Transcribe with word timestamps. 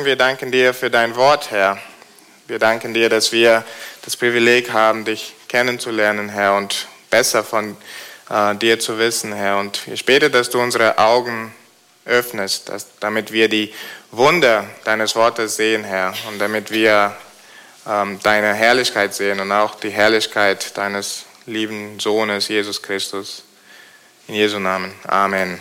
Wir 0.00 0.16
danken 0.16 0.50
dir 0.50 0.72
für 0.72 0.90
dein 0.90 1.16
Wort, 1.16 1.50
Herr. 1.50 1.78
Wir 2.46 2.58
danken 2.58 2.94
dir, 2.94 3.08
dass 3.10 3.30
wir 3.30 3.62
das 4.02 4.16
Privileg 4.16 4.72
haben, 4.72 5.04
dich 5.04 5.34
kennenzulernen, 5.48 6.30
Herr, 6.30 6.56
und 6.56 6.88
besser 7.10 7.44
von 7.44 7.76
äh, 8.30 8.54
dir 8.56 8.80
zu 8.80 8.98
wissen, 8.98 9.32
Herr. 9.34 9.58
Und 9.58 9.86
ich 9.86 10.06
bete, 10.06 10.30
dass 10.30 10.50
du 10.50 10.60
unsere 10.60 10.98
Augen 10.98 11.54
öffnest, 12.06 12.70
dass, 12.70 12.98
damit 13.00 13.32
wir 13.32 13.48
die 13.48 13.72
Wunder 14.10 14.64
deines 14.84 15.14
Wortes 15.14 15.56
sehen, 15.56 15.84
Herr, 15.84 16.14
und 16.28 16.38
damit 16.38 16.70
wir 16.70 17.14
ähm, 17.86 18.18
deine 18.22 18.54
Herrlichkeit 18.54 19.14
sehen 19.14 19.40
und 19.40 19.52
auch 19.52 19.74
die 19.74 19.90
Herrlichkeit 19.90 20.76
deines 20.76 21.26
lieben 21.46 22.00
Sohnes, 22.00 22.48
Jesus 22.48 22.82
Christus. 22.82 23.44
In 24.26 24.34
Jesu 24.36 24.58
Namen. 24.58 24.94
Amen. 25.06 25.60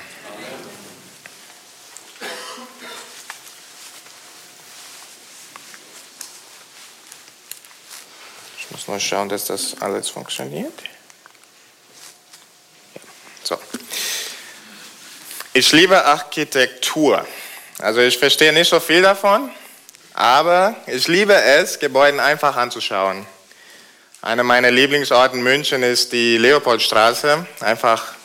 Muss 8.82 8.88
nur 8.88 9.00
schauen, 9.00 9.30
dass 9.30 9.46
das 9.46 9.80
alles 9.80 10.10
funktioniert. 10.10 10.74
So. 13.44 13.56
Ich 15.54 15.72
liebe 15.72 16.04
Architektur. 16.04 17.28
Also 17.78 18.00
ich 18.00 18.18
verstehe 18.18 18.52
nicht 18.52 18.70
so 18.70 18.80
viel 18.80 19.04
davon, 19.04 19.52
aber 20.16 20.76
ich 20.88 21.08
liebe 21.08 21.36
es, 21.36 21.78
Gebäuden 21.78 22.20
einfach 22.20 22.56
anzuschauen. 22.56 23.28
Einer 24.24 24.44
meiner 24.44 24.72
Lieblingsorte 24.72 25.36
in 25.36 25.44
München 25.44 25.84
ist 25.84 26.12
die 26.12 26.38
Leopoldstraße. 26.38 27.46
Einfach 27.60 28.16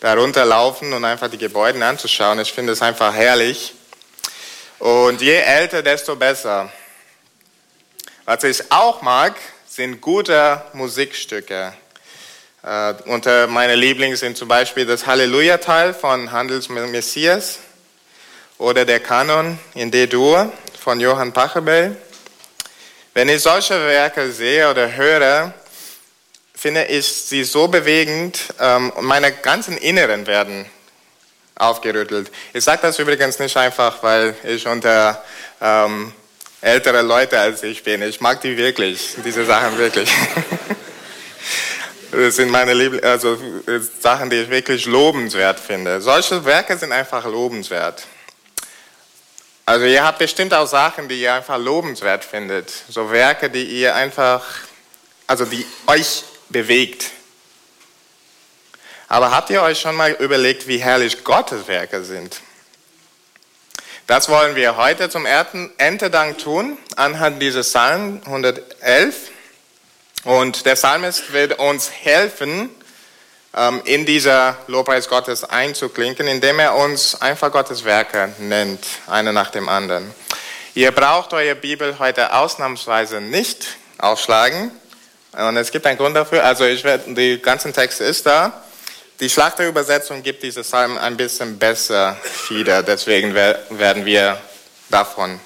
darunter 0.00 0.46
laufen 0.46 0.94
und 0.94 1.04
einfach 1.04 1.28
die 1.28 1.38
Gebäude 1.38 1.84
anzuschauen. 1.84 2.38
Ich 2.40 2.52
finde 2.52 2.72
es 2.72 2.80
einfach 2.80 3.12
herrlich. 3.12 3.74
Und 4.78 5.20
je 5.20 5.36
älter, 5.36 5.82
desto 5.82 6.16
besser. 6.16 6.70
Was 8.24 8.42
ich 8.44 8.72
auch 8.72 9.02
mag, 9.02 9.34
sind 9.74 10.00
gute 10.00 10.62
Musikstücke. 10.72 11.72
Äh, 12.62 12.94
unter 13.06 13.48
meine 13.48 13.74
Lieblings 13.74 14.20
sind 14.20 14.36
zum 14.36 14.46
Beispiel 14.46 14.86
das 14.86 15.04
Halleluja-Teil 15.04 15.94
von 15.94 16.30
Handels 16.30 16.68
Messias 16.68 17.58
oder 18.56 18.84
der 18.84 19.00
Kanon 19.00 19.58
in 19.74 19.90
D-Dur 19.90 20.52
von 20.78 21.00
Johann 21.00 21.32
Pachelbel. 21.32 21.96
Wenn 23.14 23.28
ich 23.28 23.42
solche 23.42 23.74
Werke 23.74 24.30
sehe 24.30 24.70
oder 24.70 24.94
höre, 24.94 25.52
finde 26.54 26.84
ich 26.84 27.04
sie 27.04 27.42
so 27.42 27.66
bewegend 27.66 28.54
ähm, 28.60 28.90
und 28.90 29.04
meine 29.04 29.32
ganzen 29.32 29.76
Inneren 29.76 30.28
werden 30.28 30.66
aufgerüttelt. 31.56 32.30
Ich 32.52 32.62
sage 32.62 32.82
das 32.82 33.00
übrigens 33.00 33.40
nicht 33.40 33.56
einfach, 33.56 34.04
weil 34.04 34.36
ich 34.44 34.68
unter 34.68 35.20
ähm, 35.60 36.12
ältere 36.64 37.02
Leute 37.02 37.38
als 37.38 37.62
ich 37.62 37.82
bin. 37.82 38.00
Ich 38.02 38.20
mag 38.20 38.40
die 38.40 38.56
wirklich, 38.56 39.16
diese 39.24 39.44
Sachen 39.44 39.78
wirklich. 39.78 40.10
Das 42.10 42.36
sind 42.36 42.48
meine 42.48 42.74
Liebl 42.74 43.00
also 43.00 43.36
Sachen, 43.98 44.30
die 44.30 44.36
ich 44.36 44.48
wirklich 44.48 44.86
lobenswert 44.86 45.58
finde. 45.58 46.00
Solche 46.00 46.44
Werke 46.44 46.78
sind 46.78 46.92
einfach 46.92 47.24
lobenswert. 47.24 48.06
Also 49.66 49.86
ihr 49.86 50.04
habt 50.04 50.20
bestimmt 50.20 50.54
auch 50.54 50.68
Sachen, 50.68 51.08
die 51.08 51.20
ihr 51.20 51.34
einfach 51.34 51.58
lobenswert 51.58 52.24
findet. 52.24 52.72
So 52.88 53.10
Werke, 53.10 53.50
die 53.50 53.64
ihr 53.64 53.96
einfach, 53.96 54.44
also 55.26 55.44
die 55.44 55.66
euch 55.88 56.22
bewegt. 56.50 57.10
Aber 59.08 59.32
habt 59.32 59.50
ihr 59.50 59.62
euch 59.62 59.80
schon 59.80 59.96
mal 59.96 60.12
überlegt, 60.12 60.68
wie 60.68 60.78
herrlich 60.78 61.24
Gottes 61.24 61.66
Werke 61.66 62.04
sind? 62.04 62.40
Das 64.06 64.28
wollen 64.28 64.54
wir 64.54 64.76
heute 64.76 65.08
zum 65.08 65.24
Erntedank 65.24 66.36
tun, 66.36 66.76
anhand 66.94 67.40
dieses 67.40 67.70
Psalm 67.70 68.20
111. 68.26 69.30
Und 70.24 70.66
der 70.66 70.74
Psalmist 70.74 71.32
wird 71.32 71.58
uns 71.58 71.90
helfen, 71.90 72.68
ähm, 73.56 73.80
in 73.86 74.04
dieser 74.04 74.58
Lobpreis 74.66 75.08
Gottes 75.08 75.42
einzuklinken, 75.44 76.26
indem 76.26 76.58
er 76.58 76.74
uns 76.74 77.18
einfach 77.22 77.50
Gottes 77.50 77.84
Werke 77.84 78.34
nennt, 78.40 78.84
eine 79.06 79.32
nach 79.32 79.48
dem 79.48 79.70
anderen. 79.70 80.14
Ihr 80.74 80.92
braucht 80.92 81.32
eure 81.32 81.54
Bibel 81.54 81.98
heute 81.98 82.34
ausnahmsweise 82.34 83.22
nicht 83.22 83.66
aufschlagen. 83.96 84.70
Und 85.32 85.56
es 85.56 85.70
gibt 85.70 85.86
einen 85.86 85.96
Grund 85.96 86.14
dafür. 86.14 86.44
Also 86.44 86.66
ich 86.66 86.84
werde, 86.84 87.14
die 87.14 87.40
ganzen 87.40 87.72
Texte 87.72 88.04
ist 88.04 88.26
da. 88.26 88.64
Die 89.20 89.30
Schlachterübersetzung 89.30 90.24
gibt 90.24 90.42
diese 90.42 90.62
Psalmen 90.62 90.98
ein 90.98 91.16
bisschen 91.16 91.56
besser 91.56 92.16
wieder. 92.48 92.82
Deswegen 92.82 93.32
werden 93.32 94.04
wir 94.04 94.40
davon 94.90 95.38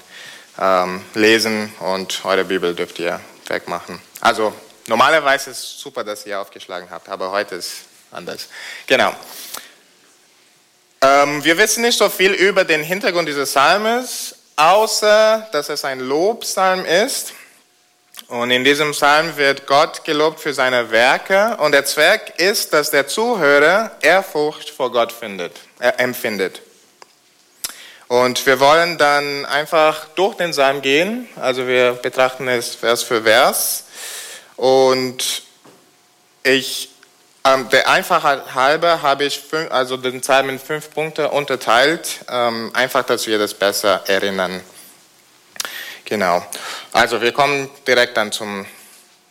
ähm, 0.59 1.05
lesen 1.13 1.71
und 1.79 2.25
eure 2.25 2.45
Bibel 2.45 2.73
dürft 2.73 2.97
ihr 2.97 3.19
wegmachen. 3.45 4.01
Also 4.21 4.51
normalerweise 4.87 5.51
ist 5.51 5.59
es 5.59 5.79
super, 5.79 6.03
dass 6.03 6.25
ihr 6.25 6.39
aufgeschlagen 6.39 6.89
habt, 6.89 7.09
aber 7.09 7.29
heute 7.29 7.55
ist 7.55 7.73
anders. 8.11 8.47
Genau. 8.87 9.13
Ähm, 11.01 11.43
wir 11.43 11.55
wissen 11.55 11.83
nicht 11.83 11.99
so 11.99 12.09
viel 12.09 12.31
über 12.31 12.63
den 12.63 12.81
Hintergrund 12.81 13.27
dieses 13.27 13.51
Psalmes, 13.51 14.35
außer 14.55 15.47
dass 15.51 15.69
es 15.69 15.85
ein 15.85 15.99
Lobpsalm 15.99 16.85
ist. 16.85 17.33
Und 18.29 18.51
in 18.51 18.63
diesem 18.63 18.91
Psalm 18.91 19.37
wird 19.37 19.65
Gott 19.65 20.03
gelobt 20.03 20.39
für 20.39 20.53
seine 20.53 20.91
Werke 20.91 21.57
und 21.57 21.71
der 21.71 21.83
Zweck 21.85 22.35
ist, 22.37 22.73
dass 22.73 22.91
der 22.91 23.07
Zuhörer 23.07 23.91
Ehrfurcht 24.01 24.69
vor 24.69 24.91
Gott 24.91 25.11
findet, 25.11 25.53
äh, 25.79 25.87
empfindet. 25.97 26.61
Und 28.07 28.45
wir 28.45 28.59
wollen 28.59 28.99
dann 28.99 29.47
einfach 29.47 30.05
durch 30.13 30.35
den 30.35 30.51
Psalm 30.51 30.83
gehen, 30.83 31.27
also 31.37 31.65
wir 31.65 31.93
betrachten 31.93 32.47
es 32.47 32.75
Vers 32.75 33.01
für 33.01 33.23
Vers. 33.23 33.85
Und 34.57 35.41
ich, 36.43 36.89
ähm, 37.43 37.67
der 37.69 37.89
Einfachheit 37.89 38.53
halber 38.53 39.01
habe 39.01 39.23
ich 39.23 39.39
fünf, 39.39 39.71
also 39.71 39.97
den 39.97 40.21
Psalm 40.21 40.49
in 40.49 40.59
fünf 40.59 40.91
Punkte 40.91 41.29
unterteilt, 41.29 42.19
ähm, 42.29 42.69
einfach, 42.75 43.03
dass 43.03 43.25
wir 43.25 43.39
das 43.39 43.55
besser 43.55 44.03
erinnern. 44.05 44.61
Genau. 46.09 46.43
Also 46.91 47.21
wir 47.21 47.31
kommen 47.31 47.69
direkt 47.85 48.17
dann 48.17 48.31
zum 48.31 48.65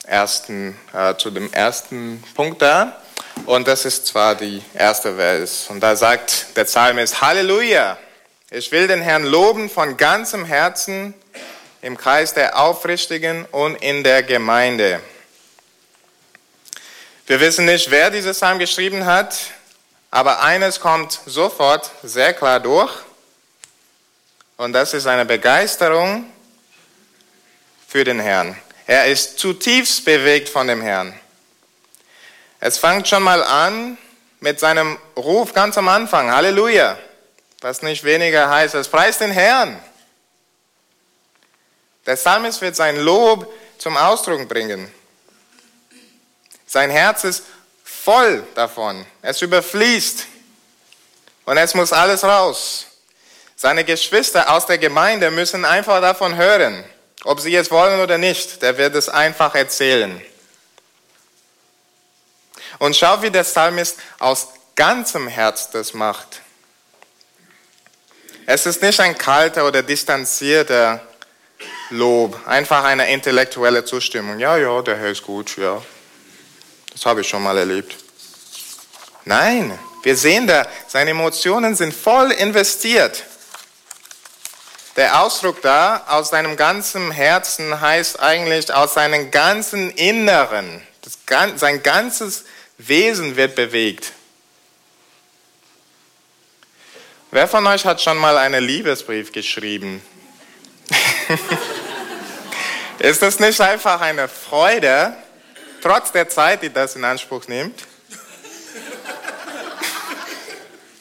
ersten, 0.04 0.78
äh, 0.94 1.16
zu 1.16 1.32
dem 1.32 1.52
ersten 1.52 2.22
Punkt 2.36 2.62
da. 2.62 3.02
Und 3.46 3.66
das 3.66 3.84
ist 3.84 4.06
zwar 4.06 4.36
die 4.36 4.62
erste 4.74 5.16
Vers. 5.16 5.66
Und 5.70 5.80
da 5.80 5.96
sagt 5.96 6.56
der 6.56 6.62
Psalmist, 6.62 7.20
Halleluja! 7.20 7.98
Ich 8.50 8.70
will 8.70 8.86
den 8.86 9.02
Herrn 9.02 9.24
loben 9.24 9.68
von 9.68 9.96
ganzem 9.96 10.44
Herzen 10.44 11.14
im 11.82 11.96
Kreis 11.96 12.32
der 12.32 12.56
Aufrichtigen 12.56 13.44
und 13.46 13.74
in 13.82 14.04
der 14.04 14.22
Gemeinde. 14.22 15.00
Wir 17.26 17.40
wissen 17.40 17.64
nicht, 17.64 17.90
wer 17.90 18.10
dieses 18.10 18.36
Psalm 18.36 18.60
geschrieben 18.60 19.04
hat, 19.04 19.36
aber 20.12 20.42
eines 20.44 20.78
kommt 20.78 21.18
sofort 21.26 21.90
sehr 22.04 22.34
klar 22.34 22.60
durch. 22.60 22.92
Und 24.56 24.72
das 24.74 24.94
ist 24.94 25.08
eine 25.08 25.24
Begeisterung 25.24 26.24
für 27.88 28.04
den 28.04 28.20
Herrn. 28.20 28.54
Er 28.86 29.06
ist 29.06 29.38
zutiefst 29.38 30.04
bewegt 30.04 30.48
von 30.48 30.68
dem 30.68 30.82
Herrn. 30.82 31.18
Es 32.60 32.76
fängt 32.76 33.08
schon 33.08 33.22
mal 33.22 33.42
an 33.42 33.96
mit 34.40 34.60
seinem 34.60 34.98
Ruf 35.16 35.54
ganz 35.54 35.78
am 35.78 35.88
Anfang, 35.88 36.30
Halleluja, 36.30 36.98
was 37.60 37.82
nicht 37.82 38.04
weniger 38.04 38.50
heißt 38.50 38.74
als 38.74 38.88
Preis 38.88 39.18
den 39.18 39.30
Herrn. 39.30 39.82
Der 42.04 42.16
Psalmist 42.16 42.60
wird 42.60 42.76
sein 42.76 42.96
Lob 42.96 43.52
zum 43.78 43.96
Ausdruck 43.96 44.46
bringen. 44.48 44.92
Sein 46.66 46.90
Herz 46.90 47.24
ist 47.24 47.44
voll 47.84 48.46
davon. 48.54 49.06
Es 49.22 49.40
überfließt. 49.40 50.26
Und 51.46 51.56
es 51.56 51.74
muss 51.74 51.92
alles 51.92 52.24
raus. 52.24 52.86
Seine 53.56 53.84
Geschwister 53.84 54.50
aus 54.54 54.66
der 54.66 54.78
Gemeinde 54.78 55.30
müssen 55.30 55.64
einfach 55.64 56.00
davon 56.00 56.36
hören. 56.36 56.84
Ob 57.24 57.40
sie 57.40 57.54
es 57.54 57.70
wollen 57.70 58.00
oder 58.00 58.18
nicht, 58.18 58.62
der 58.62 58.78
wird 58.78 58.94
es 58.94 59.08
einfach 59.08 59.54
erzählen. 59.54 60.20
Und 62.78 62.96
schau, 62.96 63.22
wie 63.22 63.30
der 63.30 63.42
Psalmist 63.42 63.98
aus 64.18 64.48
ganzem 64.76 65.26
Herz 65.26 65.70
das 65.70 65.94
macht. 65.94 66.40
Es 68.46 68.64
ist 68.64 68.80
nicht 68.80 69.00
ein 69.00 69.18
kalter 69.18 69.66
oder 69.66 69.82
distanzierter 69.82 71.00
Lob, 71.90 72.40
einfach 72.46 72.84
eine 72.84 73.10
intellektuelle 73.10 73.84
Zustimmung. 73.84 74.38
Ja, 74.38 74.56
ja, 74.56 74.80
der 74.82 74.96
Herr 74.96 75.10
ist 75.10 75.22
gut, 75.22 75.56
ja. 75.56 75.82
Das 76.92 77.04
habe 77.04 77.22
ich 77.22 77.28
schon 77.28 77.42
mal 77.42 77.58
erlebt. 77.58 77.96
Nein, 79.24 79.78
wir 80.02 80.16
sehen 80.16 80.46
da, 80.46 80.66
seine 80.86 81.10
Emotionen 81.10 81.74
sind 81.74 81.92
voll 81.92 82.30
investiert. 82.30 83.24
Der 84.98 85.22
Ausdruck 85.22 85.62
da 85.62 86.06
aus 86.08 86.30
seinem 86.30 86.56
ganzen 86.56 87.12
Herzen 87.12 87.80
heißt 87.80 88.18
eigentlich 88.18 88.74
aus 88.74 88.94
seinem 88.94 89.30
ganzen 89.30 89.92
Inneren. 89.92 90.82
Das, 91.02 91.20
sein 91.54 91.84
ganzes 91.84 92.44
Wesen 92.78 93.36
wird 93.36 93.54
bewegt. 93.54 94.10
Wer 97.30 97.46
von 97.46 97.64
euch 97.68 97.84
hat 97.84 98.02
schon 98.02 98.16
mal 98.16 98.36
einen 98.38 98.64
Liebesbrief 98.64 99.30
geschrieben? 99.30 100.02
Ist 102.98 103.22
das 103.22 103.38
nicht 103.38 103.60
einfach 103.60 104.00
eine 104.00 104.26
Freude, 104.26 105.16
trotz 105.80 106.10
der 106.10 106.28
Zeit, 106.28 106.64
die 106.64 106.70
das 106.70 106.96
in 106.96 107.04
Anspruch 107.04 107.46
nimmt? 107.46 107.86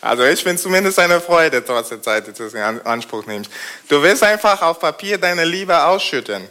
Also 0.01 0.23
ich 0.25 0.43
finde 0.43 0.61
zumindest 0.61 0.99
eine 0.99 1.19
Freude, 1.19 1.63
trotz 1.65 1.89
der 1.89 2.01
Zeit, 2.01 2.27
die 2.27 2.33
du 2.33 2.45
in 2.45 2.81
Anspruch 2.85 3.25
nimmst. 3.25 3.51
Du 3.89 4.01
willst 4.01 4.23
einfach 4.23 4.61
auf 4.61 4.79
Papier 4.79 5.17
deine 5.17 5.43
Liebe 5.43 5.83
ausschütten. 5.83 6.47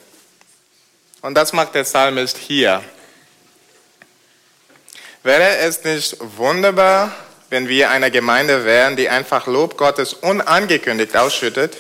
Und 1.23 1.35
das 1.35 1.53
macht 1.53 1.75
der 1.75 1.85
Psalmist 1.85 2.37
hier. 2.37 2.83
Wäre 5.23 5.59
es 5.59 5.83
nicht 5.83 6.17
wunderbar, 6.37 7.13
wenn 7.51 7.69
wir 7.69 7.91
eine 7.91 8.11
Gemeinde 8.11 8.65
wären, 8.65 8.97
die 8.97 9.09
einfach 9.09 9.47
Lob 9.47 9.77
Gottes 9.77 10.13
unangekündigt 10.15 11.17
ausschüttet? 11.17 11.77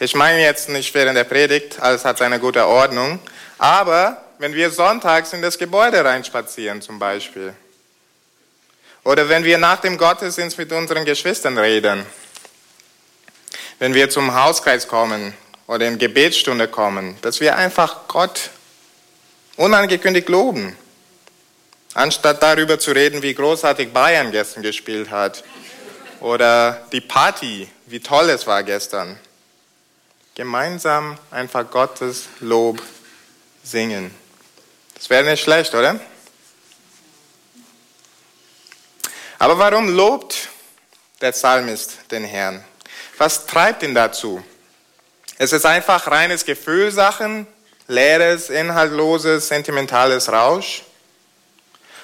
Ich 0.00 0.14
meine 0.14 0.42
jetzt 0.42 0.68
nicht 0.68 0.92
während 0.94 1.16
der 1.16 1.24
Predigt, 1.24 1.80
alles 1.80 2.04
hat 2.04 2.18
seine 2.18 2.40
gute 2.40 2.66
Ordnung, 2.66 3.20
aber 3.58 4.20
wenn 4.38 4.52
wir 4.52 4.70
sonntags 4.70 5.32
in 5.32 5.42
das 5.42 5.58
Gebäude 5.58 6.04
reinspazieren 6.04 6.82
zum 6.82 6.98
Beispiel. 6.98 7.54
Oder 9.04 9.28
wenn 9.28 9.44
wir 9.44 9.58
nach 9.58 9.80
dem 9.80 9.98
Gottesdienst 9.98 10.56
mit 10.56 10.72
unseren 10.72 11.04
Geschwistern 11.04 11.58
reden. 11.58 12.06
Wenn 13.78 13.92
wir 13.92 14.08
zum 14.08 14.34
Hauskreis 14.34 14.88
kommen 14.88 15.34
oder 15.66 15.86
in 15.86 15.98
Gebetsstunde 15.98 16.68
kommen, 16.68 17.18
dass 17.20 17.40
wir 17.40 17.56
einfach 17.56 18.08
Gott 18.08 18.50
unangekündigt 19.56 20.28
loben. 20.28 20.76
Anstatt 21.92 22.42
darüber 22.42 22.78
zu 22.78 22.92
reden, 22.92 23.22
wie 23.22 23.34
großartig 23.34 23.92
Bayern 23.92 24.32
gestern 24.32 24.62
gespielt 24.62 25.10
hat. 25.10 25.44
Oder 26.20 26.86
die 26.90 27.02
Party, 27.02 27.68
wie 27.86 28.00
toll 28.00 28.30
es 28.30 28.46
war 28.46 28.62
gestern. 28.62 29.18
Gemeinsam 30.34 31.18
einfach 31.30 31.70
Gottes 31.70 32.24
Lob 32.40 32.82
singen. 33.62 34.10
Das 34.94 35.10
wäre 35.10 35.24
nicht 35.24 35.42
schlecht, 35.42 35.74
oder? 35.74 36.00
Aber 39.38 39.58
warum 39.58 39.88
lobt 39.88 40.48
der 41.20 41.32
Psalmist 41.32 42.10
den 42.10 42.24
Herrn? 42.24 42.62
Was 43.18 43.46
treibt 43.46 43.82
ihn 43.82 43.94
dazu? 43.94 44.42
Es 45.38 45.52
ist 45.52 45.66
einfach 45.66 46.06
reines 46.06 46.44
Gefühlsachen, 46.44 47.46
leeres, 47.88 48.50
inhaltloses, 48.50 49.48
sentimentales 49.48 50.30
Rausch. 50.30 50.82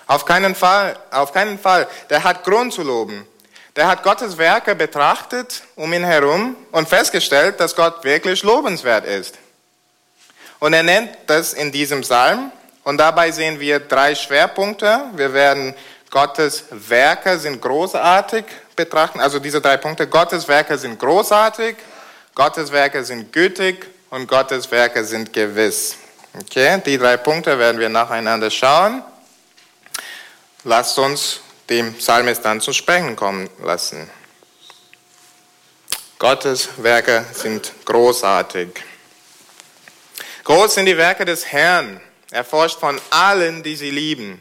Auf 0.07 0.25
keinen 0.25 0.55
Fall, 0.55 0.99
auf 1.11 1.33
keinen 1.33 1.59
Fall. 1.59 1.87
Der 2.11 2.25
hat 2.25 2.45
Grund 2.45 2.73
zu 2.73 2.83
loben. 2.83 3.27
Der 3.77 3.87
hat 3.87 4.03
Gottes 4.03 4.37
Werke 4.37 4.75
betrachtet 4.75 5.63
um 5.77 5.93
ihn 5.93 6.05
herum 6.05 6.57
und 6.73 6.89
festgestellt, 6.89 7.61
dass 7.61 7.77
Gott 7.77 8.03
wirklich 8.03 8.43
lobenswert 8.43 9.05
ist. 9.05 9.39
Und 10.59 10.73
er 10.73 10.83
nennt 10.83 11.17
das 11.27 11.53
in 11.53 11.71
diesem 11.71 12.01
Psalm. 12.01 12.51
Und 12.83 12.99
dabei 12.99 13.31
sehen 13.31 13.61
wir 13.61 13.79
drei 13.79 14.15
Schwerpunkte. 14.15 15.01
Wir 15.15 15.33
werden 15.33 15.75
Gottes 16.11 16.65
Werke 16.71 17.39
sind 17.39 17.63
großartig 17.63 18.45
betrachten. 18.75 19.21
Also 19.21 19.39
diese 19.39 19.61
drei 19.61 19.77
Punkte. 19.77 20.09
Gottes 20.09 20.49
Werke 20.49 20.77
sind 20.77 20.99
großartig, 20.99 21.77
Gottes 22.35 22.73
Werke 22.73 23.05
sind 23.05 23.33
gütig 23.33 23.87
und 24.11 24.27
Gottes 24.27 24.71
Werke 24.71 25.05
sind 25.05 25.33
gewiss. 25.33 25.97
Okay, 26.39 26.81
die 26.85 26.99
drei 26.99 27.17
Punkte 27.17 27.59
werden 27.59 27.81
wir 27.81 27.89
nacheinander 27.89 28.51
schauen. 28.51 29.03
Lasst 30.65 30.99
uns 30.99 31.41
dem 31.69 31.95
Psalmist 31.95 32.45
dann 32.45 32.61
zu 32.61 32.73
sprechen 32.73 33.15
kommen 33.15 33.49
lassen. 33.63 34.11
Gottes 36.19 36.69
Werke 36.77 37.25
sind 37.33 37.73
großartig. 37.85 38.69
Groß 40.45 40.75
sind 40.75 40.87
die 40.87 40.97
Werke 40.97 41.25
des 41.25 41.47
Herrn, 41.47 42.01
erforscht 42.31 42.81
von 42.81 43.01
allen, 43.11 43.63
die 43.63 43.77
sie 43.77 43.91
lieben. 43.91 44.41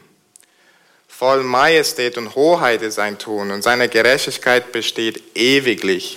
Voll 1.20 1.42
Majestät 1.42 2.16
und 2.16 2.34
Hoheit 2.34 2.80
ist 2.80 2.94
sein 2.94 3.18
Tun 3.18 3.50
und 3.50 3.60
seine 3.60 3.90
Gerechtigkeit 3.90 4.72
besteht 4.72 5.36
ewiglich. 5.36 6.16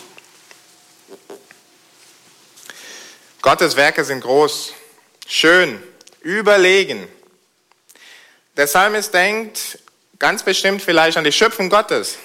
Gottes 3.42 3.76
Werke 3.76 4.06
sind 4.06 4.22
groß, 4.22 4.72
schön, 5.28 5.84
überlegen. 6.22 7.06
Der 8.56 8.66
Psalmist 8.66 9.14
denkt 9.14 9.78
Ganz 10.20 10.42
bestimmt 10.42 10.82
vielleicht 10.82 11.18
an 11.18 11.26
die 11.26 11.34
Schöpfung 11.34 11.70
Gottes. 11.70 12.18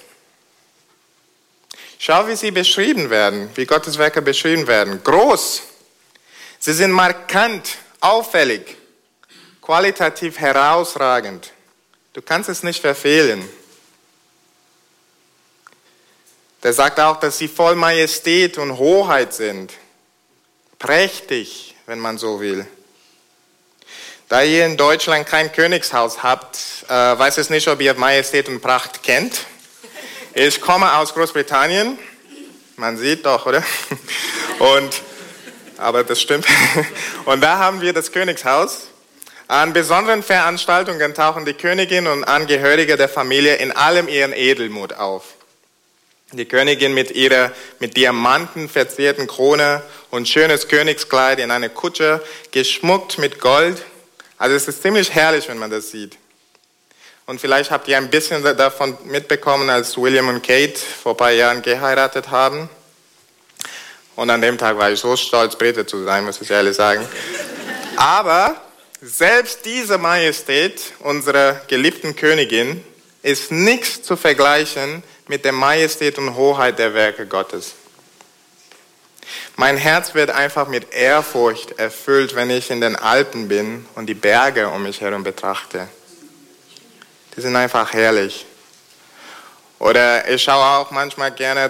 Schau, 1.98 2.28
wie 2.28 2.36
sie 2.36 2.52
beschrieben 2.52 3.10
werden, 3.10 3.50
wie 3.56 3.66
Gottes 3.66 3.98
Werke 3.98 4.22
beschrieben 4.22 4.68
werden. 4.68 5.02
Groß. 5.02 5.62
Sie 6.60 6.72
sind 6.74 6.92
markant, 6.92 7.76
auffällig, 7.98 8.76
qualitativ 9.60 10.38
herausragend. 10.38 11.52
Du 12.18 12.24
kannst 12.24 12.48
es 12.48 12.64
nicht 12.64 12.80
verfehlen. 12.80 13.48
Der 16.64 16.72
sagt 16.72 16.98
auch, 16.98 17.20
dass 17.20 17.38
sie 17.38 17.46
voll 17.46 17.76
Majestät 17.76 18.58
und 18.58 18.76
Hoheit 18.76 19.32
sind. 19.32 19.72
Prächtig, 20.80 21.76
wenn 21.86 22.00
man 22.00 22.18
so 22.18 22.40
will. 22.40 22.66
Da 24.28 24.42
ihr 24.42 24.66
in 24.66 24.76
Deutschland 24.76 25.28
kein 25.28 25.52
Königshaus 25.52 26.24
habt, 26.24 26.58
äh, 26.88 26.92
weiß 26.92 27.38
ich 27.38 27.50
nicht, 27.50 27.68
ob 27.68 27.80
ihr 27.80 27.94
Majestät 27.94 28.48
und 28.48 28.60
Pracht 28.60 29.04
kennt. 29.04 29.46
Ich 30.34 30.60
komme 30.60 30.92
aus 30.96 31.14
Großbritannien. 31.14 32.00
Man 32.74 32.96
sieht 32.96 33.26
doch, 33.26 33.46
oder? 33.46 33.62
Und, 34.58 35.02
aber 35.76 36.02
das 36.02 36.20
stimmt. 36.20 36.46
Und 37.26 37.42
da 37.42 37.58
haben 37.58 37.80
wir 37.80 37.92
das 37.92 38.10
Königshaus. 38.10 38.88
An 39.48 39.72
besonderen 39.72 40.22
Veranstaltungen 40.22 41.14
tauchen 41.14 41.46
die 41.46 41.54
Königin 41.54 42.06
und 42.06 42.24
Angehörige 42.24 42.98
der 42.98 43.08
Familie 43.08 43.56
in 43.56 43.72
allem 43.72 44.06
ihren 44.06 44.34
Edelmut 44.34 44.92
auf. 44.92 45.24
Die 46.32 46.44
Königin 46.44 46.92
mit 46.92 47.12
ihrer 47.12 47.52
mit 47.78 47.96
Diamanten 47.96 48.68
verzierten 48.68 49.26
Krone 49.26 49.82
und 50.10 50.28
schönes 50.28 50.68
Königskleid 50.68 51.38
in 51.38 51.50
einer 51.50 51.70
Kutsche, 51.70 52.22
geschmuckt 52.50 53.16
mit 53.16 53.40
Gold, 53.40 53.82
also 54.36 54.54
es 54.54 54.68
ist 54.68 54.82
ziemlich 54.82 55.14
herrlich, 55.14 55.48
wenn 55.48 55.56
man 55.56 55.70
das 55.70 55.90
sieht. 55.90 56.18
Und 57.24 57.40
vielleicht 57.40 57.70
habt 57.70 57.88
ihr 57.88 57.96
ein 57.96 58.10
bisschen 58.10 58.42
davon 58.42 58.98
mitbekommen, 59.04 59.70
als 59.70 59.96
William 59.96 60.28
und 60.28 60.46
Kate 60.46 60.78
vor 60.78 61.14
ein 61.14 61.16
paar 61.16 61.30
Jahren 61.30 61.62
geheiratet 61.62 62.30
haben. 62.30 62.68
Und 64.14 64.28
an 64.28 64.42
dem 64.42 64.58
Tag 64.58 64.76
war 64.76 64.90
ich 64.90 65.00
so 65.00 65.16
stolz, 65.16 65.56
Brite 65.56 65.86
zu 65.86 66.04
sein, 66.04 66.26
muss 66.26 66.40
ich 66.42 66.50
ehrlich 66.50 66.76
sagen. 66.76 67.06
Aber 67.96 68.67
selbst 69.00 69.64
diese 69.64 69.98
Majestät 69.98 70.92
unserer 71.00 71.60
geliebten 71.68 72.16
Königin 72.16 72.82
ist 73.22 73.52
nichts 73.52 74.02
zu 74.02 74.16
vergleichen 74.16 75.02
mit 75.28 75.44
der 75.44 75.52
Majestät 75.52 76.18
und 76.18 76.34
Hoheit 76.34 76.78
der 76.78 76.94
Werke 76.94 77.26
Gottes. 77.26 77.74
Mein 79.56 79.76
Herz 79.76 80.14
wird 80.14 80.30
einfach 80.30 80.68
mit 80.68 80.92
Ehrfurcht 80.92 81.78
erfüllt, 81.78 82.34
wenn 82.34 82.48
ich 82.50 82.70
in 82.70 82.80
den 82.80 82.96
Alpen 82.96 83.48
bin 83.48 83.86
und 83.94 84.06
die 84.06 84.14
Berge 84.14 84.68
um 84.68 84.82
mich 84.82 85.00
herum 85.00 85.22
betrachte. 85.22 85.88
Die 87.36 87.40
sind 87.40 87.54
einfach 87.56 87.92
herrlich. 87.92 88.46
Oder 89.78 90.28
ich 90.28 90.42
schaue 90.42 90.64
auch 90.78 90.90
manchmal 90.90 91.30
gerne 91.32 91.68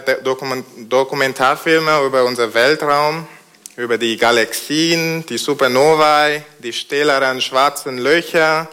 Dokumentarfilme 0.88 2.04
über 2.06 2.24
unser 2.24 2.54
Weltraum, 2.54 3.26
über 3.78 3.96
die 3.96 4.16
Galaxien, 4.16 5.24
die 5.26 5.38
Supernovae, 5.38 6.42
die 6.58 6.72
stähleren 6.72 7.40
schwarzen 7.40 7.98
Löcher, 7.98 8.66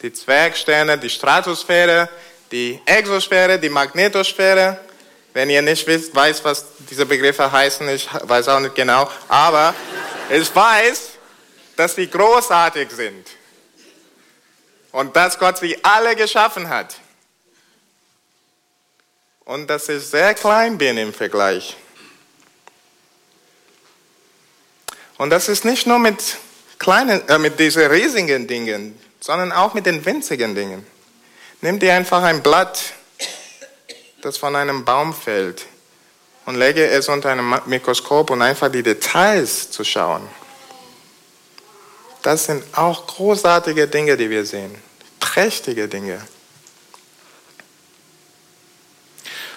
die 0.00 0.12
Zwergsterne, 0.12 0.96
die 0.98 1.10
Stratosphäre, 1.10 2.08
die 2.52 2.80
Exosphäre, 2.86 3.58
die 3.58 3.68
Magnetosphäre. 3.68 4.78
Wenn 5.32 5.50
ihr 5.50 5.62
nicht 5.62 5.84
wisst, 5.88 6.14
weiß, 6.14 6.44
was 6.44 6.64
diese 6.88 7.04
Begriffe 7.04 7.50
heißen, 7.50 7.88
ich 7.88 8.08
weiß 8.22 8.46
auch 8.48 8.60
nicht 8.60 8.76
genau, 8.76 9.10
aber 9.26 9.74
ich 10.30 10.54
weiß, 10.54 11.10
dass 11.74 11.96
sie 11.96 12.06
großartig 12.06 12.88
sind 12.92 13.26
und 14.92 15.16
dass 15.16 15.40
Gott 15.40 15.58
sie 15.58 15.76
alle 15.82 16.14
geschaffen 16.14 16.68
hat 16.68 16.94
und 19.44 19.68
dass 19.68 19.88
ich 19.88 20.04
sehr 20.04 20.34
klein 20.34 20.78
bin 20.78 20.98
im 20.98 21.12
Vergleich. 21.12 21.76
Und 25.22 25.30
das 25.30 25.48
ist 25.48 25.64
nicht 25.64 25.86
nur 25.86 26.00
mit 26.00 26.36
kleinen, 26.80 27.28
äh, 27.28 27.38
mit 27.38 27.60
diesen 27.60 27.86
riesigen 27.86 28.48
Dingen, 28.48 28.98
sondern 29.20 29.52
auch 29.52 29.72
mit 29.72 29.86
den 29.86 30.04
winzigen 30.04 30.56
Dingen. 30.56 30.84
Nimm 31.60 31.78
dir 31.78 31.94
einfach 31.94 32.24
ein 32.24 32.42
Blatt 32.42 32.82
das 34.20 34.36
von 34.36 34.56
einem 34.56 34.84
Baum 34.84 35.14
fällt 35.14 35.66
und 36.44 36.56
lege 36.56 36.84
es 36.88 37.08
unter 37.08 37.30
einem 37.30 37.54
Mikroskop 37.66 38.30
und 38.30 38.42
einfach 38.42 38.68
die 38.68 38.82
Details 38.82 39.70
zu 39.70 39.84
schauen. 39.84 40.28
Das 42.22 42.46
sind 42.46 42.64
auch 42.76 43.06
großartige 43.06 43.86
Dinge, 43.86 44.16
die 44.16 44.28
wir 44.28 44.44
sehen. 44.44 44.74
Prächtige 45.20 45.86
Dinge. 45.86 46.20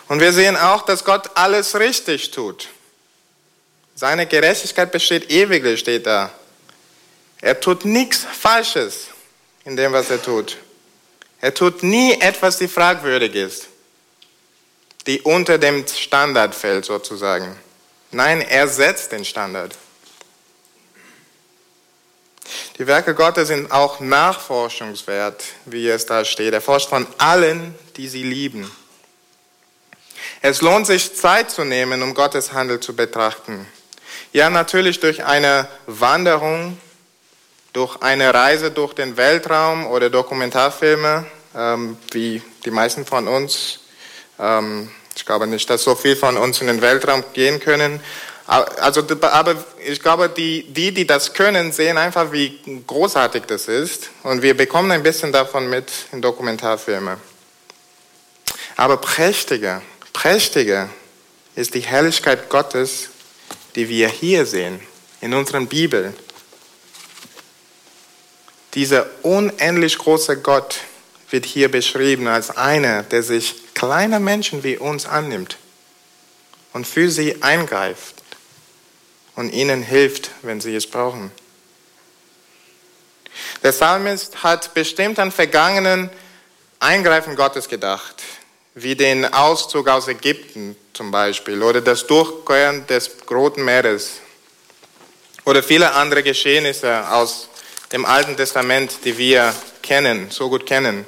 Und 0.09 0.19
wir 0.19 0.31
sehen 0.31 0.57
auch, 0.57 0.83
dass 0.83 1.03
Gott 1.03 1.31
alles 1.33 1.73
richtig 1.79 2.29
tut. 2.29 2.69
Seine 3.97 4.27
Gerechtigkeit 4.27 4.91
besteht 4.91 5.31
ewiglich, 5.31 5.79
steht 5.79 6.05
da. 6.05 6.29
Er 7.39 7.59
tut 7.59 7.85
nichts 7.85 8.25
Falsches 8.25 9.07
in 9.63 9.77
dem, 9.77 9.93
was 9.93 10.09
er 10.09 10.21
tut. 10.21 10.57
Er 11.39 11.53
tut 11.53 11.81
nie 11.81 12.19
etwas, 12.19 12.57
die 12.57 12.67
fragwürdig 12.67 13.35
ist, 13.35 13.67
die 15.07 15.21
unter 15.21 15.57
dem 15.57 15.87
Standard 15.87 16.53
fällt 16.53 16.83
sozusagen. 16.83 17.55
Nein, 18.11 18.41
er 18.41 18.67
setzt 18.67 19.13
den 19.13 19.23
Standard. 19.23 19.75
Die 22.77 22.87
Werke 22.87 23.15
Gottes 23.15 23.47
sind 23.47 23.71
auch 23.71 24.01
nachforschungswert, 24.01 25.43
wie 25.65 25.87
es 25.87 26.05
da 26.05 26.25
steht. 26.25 26.53
Er 26.53 26.61
forscht 26.61 26.89
von 26.89 27.07
allen, 27.17 27.73
die 27.95 28.09
sie 28.09 28.23
lieben. 28.23 28.69
Es 30.41 30.61
lohnt 30.61 30.85
sich, 30.85 31.15
Zeit 31.15 31.49
zu 31.49 31.63
nehmen, 31.63 32.01
um 32.01 32.13
Gottes 32.13 32.51
Handel 32.51 32.81
zu 32.81 32.93
betrachten. 32.95 33.65
Ja, 34.35 34.49
natürlich 34.49 34.99
durch 34.99 35.23
eine 35.23 35.65
Wanderung, 35.85 36.77
durch 37.71 38.01
eine 38.01 38.33
Reise 38.33 38.69
durch 38.69 38.91
den 38.91 39.15
Weltraum 39.15 39.87
oder 39.87 40.09
Dokumentarfilme, 40.09 41.25
ähm, 41.55 41.95
wie 42.11 42.41
die 42.65 42.69
meisten 42.69 43.05
von 43.05 43.29
uns. 43.29 43.79
Ähm, 44.37 44.91
ich 45.15 45.25
glaube 45.25 45.47
nicht, 45.47 45.69
dass 45.69 45.85
so 45.85 45.95
viele 45.95 46.17
von 46.17 46.35
uns 46.35 46.59
in 46.59 46.67
den 46.67 46.81
Weltraum 46.81 47.23
gehen 47.31 47.61
können. 47.61 48.01
Also, 48.45 49.07
aber 49.21 49.55
ich 49.85 50.01
glaube, 50.01 50.27
die, 50.27 50.65
die, 50.67 50.93
die 50.93 51.07
das 51.07 51.33
können, 51.33 51.71
sehen 51.71 51.97
einfach, 51.97 52.33
wie 52.33 52.59
großartig 52.85 53.43
das 53.43 53.69
ist. 53.69 54.09
Und 54.23 54.41
wir 54.41 54.57
bekommen 54.57 54.91
ein 54.91 55.01
bisschen 55.01 55.31
davon 55.31 55.69
mit 55.69 55.89
in 56.11 56.21
Dokumentarfilmen. 56.21 57.15
Aber 58.75 58.97
prächtiger, 58.97 59.81
prächtiger 60.11 60.89
ist 61.55 61.73
die 61.73 61.79
Herrlichkeit 61.79 62.49
Gottes, 62.49 63.11
die 63.75 63.89
wir 63.89 64.07
hier 64.07 64.45
sehen, 64.45 64.79
in 65.21 65.33
unseren 65.33 65.67
Bibel. 65.67 66.13
Dieser 68.73 69.07
unendlich 69.21 69.97
große 69.97 70.41
Gott 70.41 70.79
wird 71.29 71.45
hier 71.45 71.69
beschrieben 71.69 72.27
als 72.27 72.55
einer, 72.55 73.03
der 73.03 73.23
sich 73.23 73.73
kleiner 73.73 74.19
Menschen 74.19 74.63
wie 74.63 74.77
uns 74.77 75.05
annimmt 75.05 75.57
und 76.73 76.85
für 76.85 77.09
sie 77.09 77.41
eingreift 77.41 78.15
und 79.35 79.51
ihnen 79.51 79.81
hilft, 79.81 80.31
wenn 80.41 80.61
sie 80.61 80.75
es 80.75 80.87
brauchen. 80.87 81.31
Der 83.63 83.71
Psalmist 83.71 84.43
hat 84.43 84.73
bestimmt 84.73 85.19
an 85.19 85.31
vergangenen 85.31 86.09
Eingreifen 86.79 87.35
Gottes 87.35 87.67
gedacht, 87.67 88.21
wie 88.75 88.95
den 88.95 89.25
Auszug 89.33 89.87
aus 89.87 90.09
Ägypten 90.09 90.75
zum 90.91 91.09
Beispiel 91.09 91.63
oder 91.63 91.79
das 91.79 92.05
Durchqueren 92.05 92.85
des 92.87 93.09
Roten 93.31 93.63
Meeres 93.63 94.19
oder 95.45 95.63
viele 95.63 95.93
andere 95.93 96.21
Geschehnisse 96.21 97.09
aus 97.09 97.47
dem 97.93 98.03
Alten 98.03 98.35
Testament, 98.35 98.97
die 99.05 99.17
wir 99.17 99.55
kennen, 99.81 100.27
so 100.29 100.49
gut 100.49 100.65
kennen. 100.65 101.05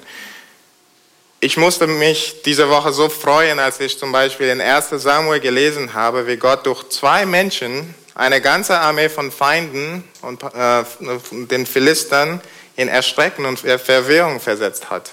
Ich 1.42 1.58
musste 1.58 1.88
mich 1.88 2.42
diese 2.46 2.70
Woche 2.70 2.94
so 2.94 3.10
freuen, 3.10 3.60
als 3.60 3.82
ich 3.82 4.00
zum 4.00 4.14
Beispiel 4.14 4.48
in 4.48 4.62
1 4.62 4.90
Samuel 4.92 5.42
gelesen 5.42 5.94
habe, 5.94 6.26
wie 6.26 6.38
Gott 6.38 6.66
durch 6.66 6.88
zwei 6.88 7.26
Menschen 7.26 7.94
eine 8.16 8.40
ganze 8.40 8.80
Armee 8.80 9.10
von 9.10 9.30
Feinden 9.30 10.06
und 10.22 10.42
äh, 10.42 10.84
den 11.32 11.66
Philistern 11.66 12.42
in 12.78 12.88
Erstrecken 12.88 13.46
und 13.46 13.60
Verwirrung 13.60 14.40
versetzt 14.40 14.90
hat. 14.90 15.12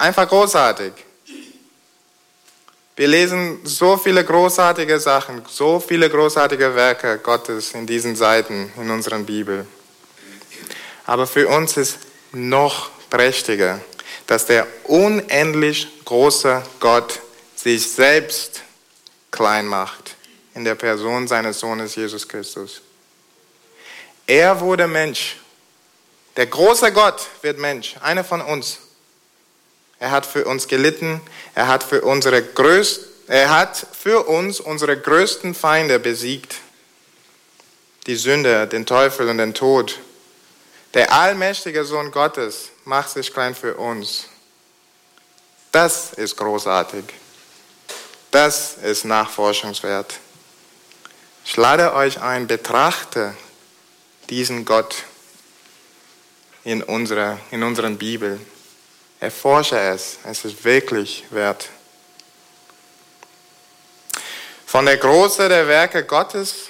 Einfach 0.00 0.26
großartig. 0.26 0.94
Wir 2.96 3.06
lesen 3.06 3.60
so 3.64 3.98
viele 3.98 4.24
großartige 4.24 4.98
Sachen, 4.98 5.42
so 5.46 5.78
viele 5.78 6.08
großartige 6.08 6.74
Werke 6.74 7.18
Gottes 7.18 7.72
in 7.72 7.86
diesen 7.86 8.16
Seiten 8.16 8.72
in 8.78 8.90
unserer 8.90 9.18
Bibel. 9.18 9.66
Aber 11.04 11.26
für 11.26 11.46
uns 11.48 11.76
ist 11.76 11.98
noch 12.32 12.88
prächtiger, 13.10 13.78
dass 14.26 14.46
der 14.46 14.66
unendlich 14.84 15.86
große 16.06 16.62
Gott 16.80 17.20
sich 17.54 17.90
selbst 17.90 18.62
klein 19.30 19.66
macht 19.66 20.16
in 20.54 20.64
der 20.64 20.76
Person 20.76 21.28
seines 21.28 21.60
Sohnes 21.60 21.94
Jesus 21.94 22.26
Christus. 22.26 22.80
Er 24.26 24.60
wurde 24.60 24.86
Mensch. 24.86 25.36
Der 26.38 26.46
große 26.46 26.90
Gott 26.90 27.26
wird 27.42 27.58
Mensch, 27.58 27.96
einer 28.00 28.24
von 28.24 28.40
uns. 28.40 28.78
Er 30.00 30.10
hat 30.10 30.24
für 30.24 30.46
uns 30.46 30.66
gelitten, 30.66 31.20
er 31.54 31.68
hat 31.68 31.84
für, 31.84 32.00
unsere 32.00 32.42
größt, 32.42 33.00
er 33.28 33.50
hat 33.50 33.86
für 33.92 34.26
uns 34.26 34.58
unsere 34.58 34.98
größten 34.98 35.54
Feinde 35.54 35.98
besiegt. 35.98 36.56
Die 38.06 38.16
Sünde, 38.16 38.66
den 38.66 38.86
Teufel 38.86 39.28
und 39.28 39.38
den 39.38 39.52
Tod. 39.52 40.00
Der 40.94 41.12
allmächtige 41.12 41.84
Sohn 41.84 42.10
Gottes 42.10 42.70
macht 42.84 43.10
sich 43.10 43.32
klein 43.32 43.54
für 43.54 43.76
uns. 43.76 44.24
Das 45.70 46.14
ist 46.14 46.36
großartig. 46.36 47.04
Das 48.30 48.78
ist 48.82 49.04
nachforschungswert. 49.04 50.18
Ich 51.44 51.56
lade 51.56 51.94
euch 51.94 52.22
ein, 52.22 52.46
betrachte 52.46 53.34
diesen 54.30 54.64
Gott 54.64 54.96
in 56.64 56.82
unserer, 56.82 57.38
in 57.50 57.62
unseren 57.62 57.98
Bibel. 57.98 58.40
Erforsche 59.20 59.78
es. 59.78 60.18
Es 60.24 60.44
ist 60.44 60.64
wirklich 60.64 61.24
wert. 61.30 61.68
Von 64.66 64.86
der 64.86 64.96
Größe 64.96 65.48
der 65.48 65.68
Werke 65.68 66.04
Gottes 66.04 66.68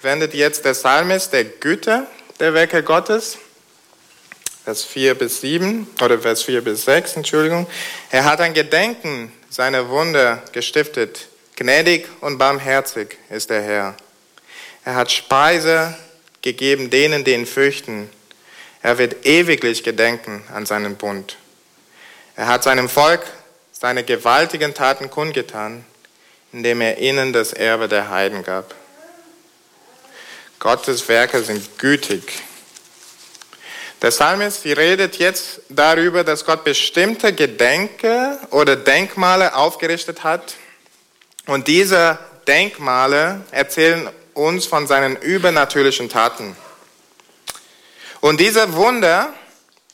wendet 0.00 0.34
jetzt 0.34 0.64
der 0.64 0.72
Psalmist 0.72 1.32
der 1.32 1.44
Güte 1.44 2.06
der 2.40 2.54
Werke 2.54 2.82
Gottes 2.82 3.38
Vers 4.64 4.84
4 4.84 5.16
bis 5.16 5.40
7 5.40 5.88
oder 6.02 6.20
Vers 6.20 6.44
4 6.44 6.62
bis 6.62 6.84
6, 6.84 7.16
Entschuldigung. 7.16 7.66
Er 8.10 8.24
hat 8.24 8.40
ein 8.40 8.54
Gedenken 8.54 9.32
seiner 9.50 9.88
Wunder 9.88 10.40
gestiftet. 10.52 11.26
Gnädig 11.56 12.06
und 12.20 12.38
barmherzig 12.38 13.18
ist 13.28 13.50
der 13.50 13.60
Herr. 13.62 13.96
Er 14.84 14.94
hat 14.94 15.10
Speise 15.10 15.96
gegeben 16.42 16.90
denen, 16.90 17.24
die 17.24 17.32
ihn 17.32 17.46
fürchten. 17.46 18.08
Er 18.82 18.98
wird 18.98 19.26
ewiglich 19.26 19.82
gedenken 19.82 20.44
an 20.52 20.64
seinen 20.64 20.96
Bund. 20.96 21.36
Er 22.42 22.48
hat 22.48 22.64
seinem 22.64 22.88
Volk 22.88 23.22
seine 23.70 24.02
gewaltigen 24.02 24.74
Taten 24.74 25.08
kundgetan, 25.10 25.84
indem 26.52 26.80
er 26.80 26.98
ihnen 26.98 27.32
das 27.32 27.52
Erbe 27.52 27.86
der 27.86 28.10
Heiden 28.10 28.42
gab. 28.42 28.74
Gottes 30.58 31.06
Werke 31.06 31.44
sind 31.44 31.78
gütig 31.78 32.42
der 34.02 34.08
Psalmist 34.08 34.64
redet 34.64 35.18
jetzt 35.18 35.60
darüber, 35.68 36.24
dass 36.24 36.44
Gott 36.44 36.64
bestimmte 36.64 37.32
Gedenke 37.32 38.36
oder 38.50 38.74
Denkmale 38.74 39.54
aufgerichtet 39.54 40.24
hat. 40.24 40.56
Und 41.46 41.68
diese 41.68 42.18
Denkmale 42.48 43.42
erzählen 43.52 44.10
uns 44.34 44.66
von 44.66 44.88
seinen 44.88 45.14
übernatürlichen 45.14 46.08
Taten. 46.08 46.56
Und 48.20 48.40
diese 48.40 48.72
Wunder 48.72 49.32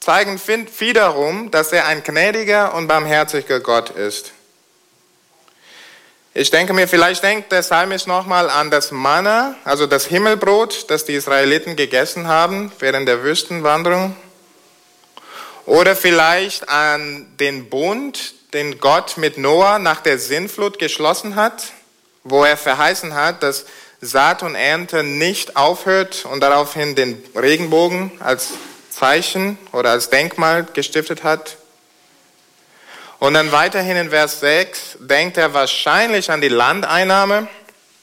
zeigen 0.01 0.41
wiederum, 0.79 1.51
dass 1.51 1.73
er 1.73 1.87
ein 1.87 2.03
gnädiger 2.03 2.75
und 2.75 2.87
barmherziger 2.87 3.61
Gott 3.61 3.91
ist. 3.91 4.33
Ich 6.35 6.51
denke 6.51 6.73
mir, 6.73 6.87
vielleicht 6.87 7.25
denkt 7.25 7.51
der 7.51 7.63
Psalmist 7.63 8.07
nochmal 8.07 8.49
an 8.49 8.71
das 8.71 8.93
Manna, 8.93 9.57
also 9.65 9.87
das 9.87 10.07
Himmelbrot, 10.07 10.89
das 10.89 11.05
die 11.05 11.15
Israeliten 11.15 11.75
gegessen 11.75 12.29
haben 12.29 12.71
während 12.79 13.09
der 13.09 13.25
Wüstenwanderung. 13.25 14.15
Oder 15.67 15.97
vielleicht 15.97 16.69
an 16.69 17.27
den 17.41 17.69
Bund, 17.69 18.35
den 18.55 18.79
Gott 18.79 19.17
mit 19.17 19.37
Noah 19.37 19.79
nach 19.79 20.01
der 20.01 20.19
Sinnflut 20.19 20.79
geschlossen 20.79 21.35
hat, 21.35 21.73
wo 22.25 22.45
er 22.45 22.57
verheißen 22.57 23.15
hat, 23.15 23.43
dass 23.43 23.67
Saat 24.01 24.45
und 24.45 24.55
Ernte 24.55 25.03
nicht 25.03 25.57
aufhört 25.57 26.25
und 26.25 26.41
daraufhin 26.41 26.95
den 26.95 27.21
Regenbogen 27.35 28.13
als 28.21 28.51
Zeichen 28.99 29.59
oder 29.73 29.91
als 29.91 30.11
Denkmal 30.11 30.67
gestiftet 30.73 31.23
hat. 31.23 31.57
Und 33.19 33.35
dann 33.35 33.53
weiterhin 33.53 33.97
in 33.97 34.11
Vers 34.11 34.41
6 34.41 34.99
denkt 35.01 35.37
er 35.37 35.55
wahrscheinlich 35.55 36.31
an 36.31 36.41
die 36.41 36.49
Landeinnahme. 36.49 37.49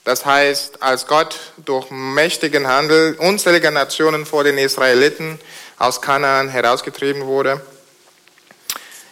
Das 0.04 0.26
heißt, 0.26 0.84
als 0.84 1.08
Gott 1.08 1.40
durch 1.58 1.90
mächtigen 1.90 2.68
Handel 2.68 3.16
unzähliger 3.16 3.72
Nationen 3.72 4.26
vor 4.26 4.44
den 4.44 4.58
Israeliten 4.58 5.40
aus 5.80 6.02
Kanaan 6.02 6.50
herausgetrieben 6.50 7.26
wurde. 7.26 7.62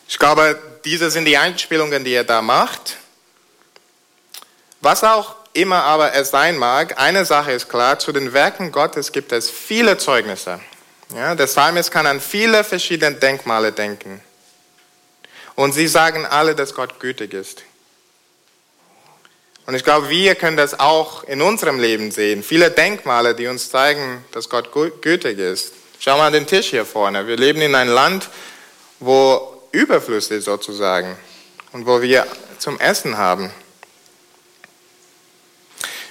Ich 0.07 0.19
glaube, 0.19 0.59
diese 0.85 1.09
sind 1.09 1.25
die 1.25 1.37
Einspielungen, 1.37 2.03
die 2.03 2.13
er 2.13 2.23
da 2.23 2.41
macht. 2.41 2.97
Was 4.81 5.03
auch 5.03 5.35
immer 5.53 5.83
aber 5.83 6.13
es 6.13 6.31
sein 6.31 6.57
mag, 6.57 6.99
eine 6.99 7.25
Sache 7.25 7.51
ist 7.51 7.69
klar, 7.69 7.99
zu 7.99 8.11
den 8.11 8.33
Werken 8.33 8.71
Gottes 8.71 9.11
gibt 9.11 9.31
es 9.31 9.49
viele 9.49 9.97
Zeugnisse. 9.97 10.59
Ja, 11.15 11.35
der 11.35 11.45
Psalmist 11.45 11.91
kann 11.91 12.07
an 12.07 12.19
viele 12.19 12.63
verschiedene 12.63 13.15
Denkmale 13.15 13.71
denken. 13.71 14.21
Und 15.55 15.73
sie 15.73 15.87
sagen 15.87 16.25
alle, 16.25 16.55
dass 16.55 16.73
Gott 16.73 16.99
gütig 16.99 17.33
ist. 17.33 17.61
Und 19.65 19.75
ich 19.75 19.83
glaube, 19.83 20.09
wir 20.09 20.35
können 20.35 20.57
das 20.57 20.79
auch 20.79 21.23
in 21.23 21.41
unserem 21.41 21.79
Leben 21.79 22.11
sehen. 22.11 22.41
Viele 22.41 22.71
Denkmale, 22.71 23.35
die 23.35 23.47
uns 23.47 23.69
zeigen, 23.69 24.25
dass 24.31 24.49
Gott 24.49 24.71
gütig 24.71 25.37
ist. 25.37 25.73
Schau 25.99 26.17
mal 26.17 26.31
den 26.31 26.47
Tisch 26.47 26.71
hier 26.71 26.85
vorne. 26.85 27.27
Wir 27.27 27.37
leben 27.37 27.61
in 27.61 27.75
einem 27.75 27.93
Land, 27.93 28.29
wo 28.99 29.61
Überfluss 29.71 30.31
ist 30.31 30.45
sozusagen 30.45 31.15
und 31.71 31.85
wo 31.85 32.01
wir 32.01 32.25
zum 32.57 32.79
Essen 32.79 33.17
haben. 33.17 33.51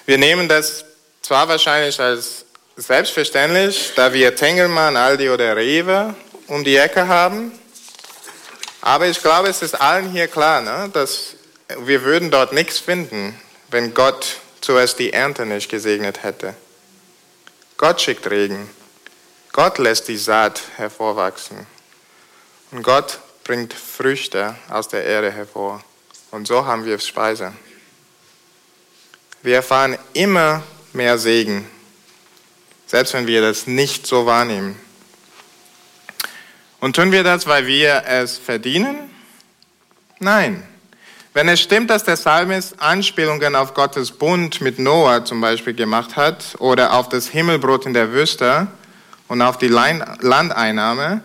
Wir 0.06 0.18
nehmen 0.18 0.48
das 0.48 0.84
zwar 1.20 1.48
wahrscheinlich 1.48 2.00
als 2.00 2.46
selbstverständlich, 2.86 3.92
da 3.94 4.12
wir 4.12 4.34
Tengelmann, 4.34 4.96
Aldi 4.96 5.30
oder 5.30 5.56
Rewe 5.56 6.14
um 6.48 6.64
die 6.64 6.76
Ecke 6.76 7.06
haben, 7.06 7.52
aber 8.80 9.06
ich 9.06 9.20
glaube, 9.20 9.48
es 9.48 9.62
ist 9.62 9.80
allen 9.80 10.10
hier 10.10 10.26
klar, 10.26 10.60
ne, 10.60 10.90
dass 10.92 11.36
wir 11.78 12.02
würden 12.02 12.32
dort 12.32 12.52
nichts 12.52 12.78
finden, 12.78 13.38
wenn 13.70 13.94
Gott 13.94 14.40
zuerst 14.60 14.98
die 14.98 15.12
Ernte 15.12 15.46
nicht 15.46 15.70
gesegnet 15.70 16.24
hätte. 16.24 16.54
Gott 17.76 18.00
schickt 18.00 18.28
Regen. 18.28 18.68
Gott 19.52 19.78
lässt 19.78 20.08
die 20.08 20.16
Saat 20.16 20.62
hervorwachsen. 20.76 21.66
Und 22.72 22.82
Gott 22.82 23.20
bringt 23.44 23.72
Früchte 23.72 24.56
aus 24.68 24.88
der 24.88 25.04
Erde 25.04 25.30
hervor. 25.30 25.82
Und 26.32 26.48
so 26.48 26.66
haben 26.66 26.84
wir 26.84 26.98
Speise. 26.98 27.52
Wir 29.42 29.56
erfahren 29.56 29.96
immer 30.12 30.62
mehr 30.92 31.18
Segen, 31.18 31.68
selbst 32.92 33.14
wenn 33.14 33.26
wir 33.26 33.40
das 33.40 33.66
nicht 33.66 34.06
so 34.06 34.26
wahrnehmen. 34.26 34.78
Und 36.78 36.94
tun 36.94 37.10
wir 37.10 37.24
das, 37.24 37.46
weil 37.46 37.66
wir 37.66 38.02
es 38.06 38.36
verdienen? 38.36 39.08
Nein. 40.18 40.62
Wenn 41.32 41.48
es 41.48 41.58
stimmt, 41.58 41.88
dass 41.88 42.04
der 42.04 42.16
Psalmist 42.16 42.74
Anspielungen 42.82 43.56
auf 43.56 43.72
Gottes 43.72 44.10
Bund 44.10 44.60
mit 44.60 44.78
Noah 44.78 45.24
zum 45.24 45.40
Beispiel 45.40 45.72
gemacht 45.72 46.16
hat 46.16 46.54
oder 46.58 46.92
auf 46.92 47.08
das 47.08 47.28
Himmelbrot 47.28 47.86
in 47.86 47.94
der 47.94 48.12
Wüste 48.12 48.66
und 49.26 49.40
auf 49.40 49.56
die 49.56 49.68
Landeinnahme, 49.68 51.22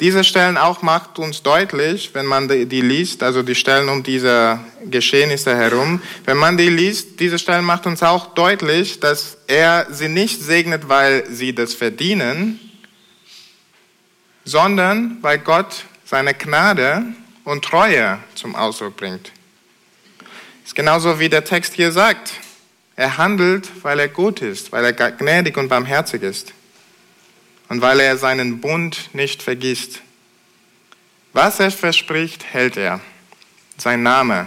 diese 0.00 0.24
Stellen 0.24 0.56
auch 0.56 0.82
macht 0.82 1.20
uns 1.20 1.42
deutlich, 1.42 2.10
wenn 2.14 2.26
man 2.26 2.48
die 2.48 2.80
liest, 2.80 3.22
also 3.22 3.42
die 3.42 3.54
Stellen 3.54 3.88
um 3.88 4.02
diese 4.02 4.58
Geschehnisse 4.86 5.56
herum, 5.56 6.02
wenn 6.24 6.36
man 6.36 6.56
die 6.56 6.68
liest, 6.68 7.20
diese 7.20 7.38
Stellen 7.38 7.64
macht 7.64 7.86
uns 7.86 8.02
auch 8.02 8.34
deutlich, 8.34 8.98
dass 8.98 9.36
er 9.46 9.86
sie 9.90 10.08
nicht 10.08 10.42
segnet, 10.42 10.88
weil 10.88 11.24
sie 11.30 11.54
das 11.54 11.74
verdienen, 11.74 12.58
sondern 14.44 15.18
weil 15.20 15.38
Gott 15.38 15.84
seine 16.04 16.34
Gnade 16.34 17.04
und 17.44 17.64
Treue 17.64 18.18
zum 18.34 18.56
Ausdruck 18.56 18.96
bringt. 18.96 19.30
Das 20.18 20.70
ist 20.70 20.74
genauso 20.74 21.20
wie 21.20 21.28
der 21.28 21.44
Text 21.44 21.74
hier 21.74 21.92
sagt. 21.92 22.32
Er 22.96 23.16
handelt, 23.16 23.70
weil 23.82 24.00
er 24.00 24.08
gut 24.08 24.40
ist, 24.42 24.72
weil 24.72 24.84
er 24.84 24.92
gnädig 24.92 25.56
und 25.56 25.68
barmherzig 25.68 26.22
ist 26.22 26.52
und 27.68 27.80
weil 27.80 28.00
er 28.00 28.16
seinen 28.16 28.60
Bund 28.60 29.14
nicht 29.14 29.42
vergisst. 29.42 30.00
Was 31.32 31.60
er 31.60 31.70
verspricht, 31.70 32.44
hält 32.52 32.76
er. 32.76 33.00
Sein 33.76 34.02
Name 34.02 34.46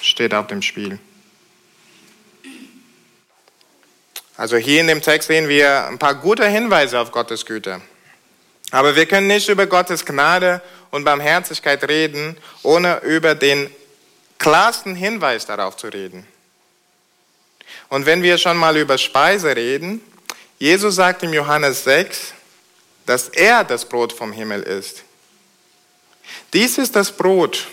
steht 0.00 0.34
auf 0.34 0.46
dem 0.46 0.62
Spiel. 0.62 0.98
Also 4.36 4.56
hier 4.56 4.80
in 4.80 4.88
dem 4.88 5.00
Text 5.00 5.28
sehen 5.28 5.48
wir 5.48 5.86
ein 5.86 5.98
paar 5.98 6.14
gute 6.14 6.46
Hinweise 6.46 6.98
auf 6.98 7.12
Gottes 7.12 7.46
Güte. 7.46 7.80
Aber 8.70 8.96
wir 8.96 9.06
können 9.06 9.28
nicht 9.28 9.48
über 9.48 9.66
Gottes 9.66 10.04
Gnade 10.04 10.60
und 10.90 11.04
Barmherzigkeit 11.04 11.88
reden, 11.88 12.36
ohne 12.62 12.98
über 13.00 13.34
den 13.34 13.70
klarsten 14.38 14.96
Hinweis 14.96 15.46
darauf 15.46 15.76
zu 15.76 15.88
reden. 15.88 16.26
Und 17.88 18.06
wenn 18.06 18.22
wir 18.22 18.38
schon 18.38 18.56
mal 18.56 18.76
über 18.76 18.98
Speise 18.98 19.54
reden, 19.54 20.00
Jesus 20.58 20.94
sagt 20.94 21.22
im 21.22 21.32
Johannes 21.32 21.84
6, 21.84 22.32
dass 23.06 23.28
er 23.28 23.64
das 23.64 23.84
Brot 23.84 24.12
vom 24.12 24.32
Himmel 24.32 24.62
ist. 24.62 25.02
Dies 26.52 26.78
ist 26.78 26.96
das 26.96 27.12
Brot, 27.12 27.66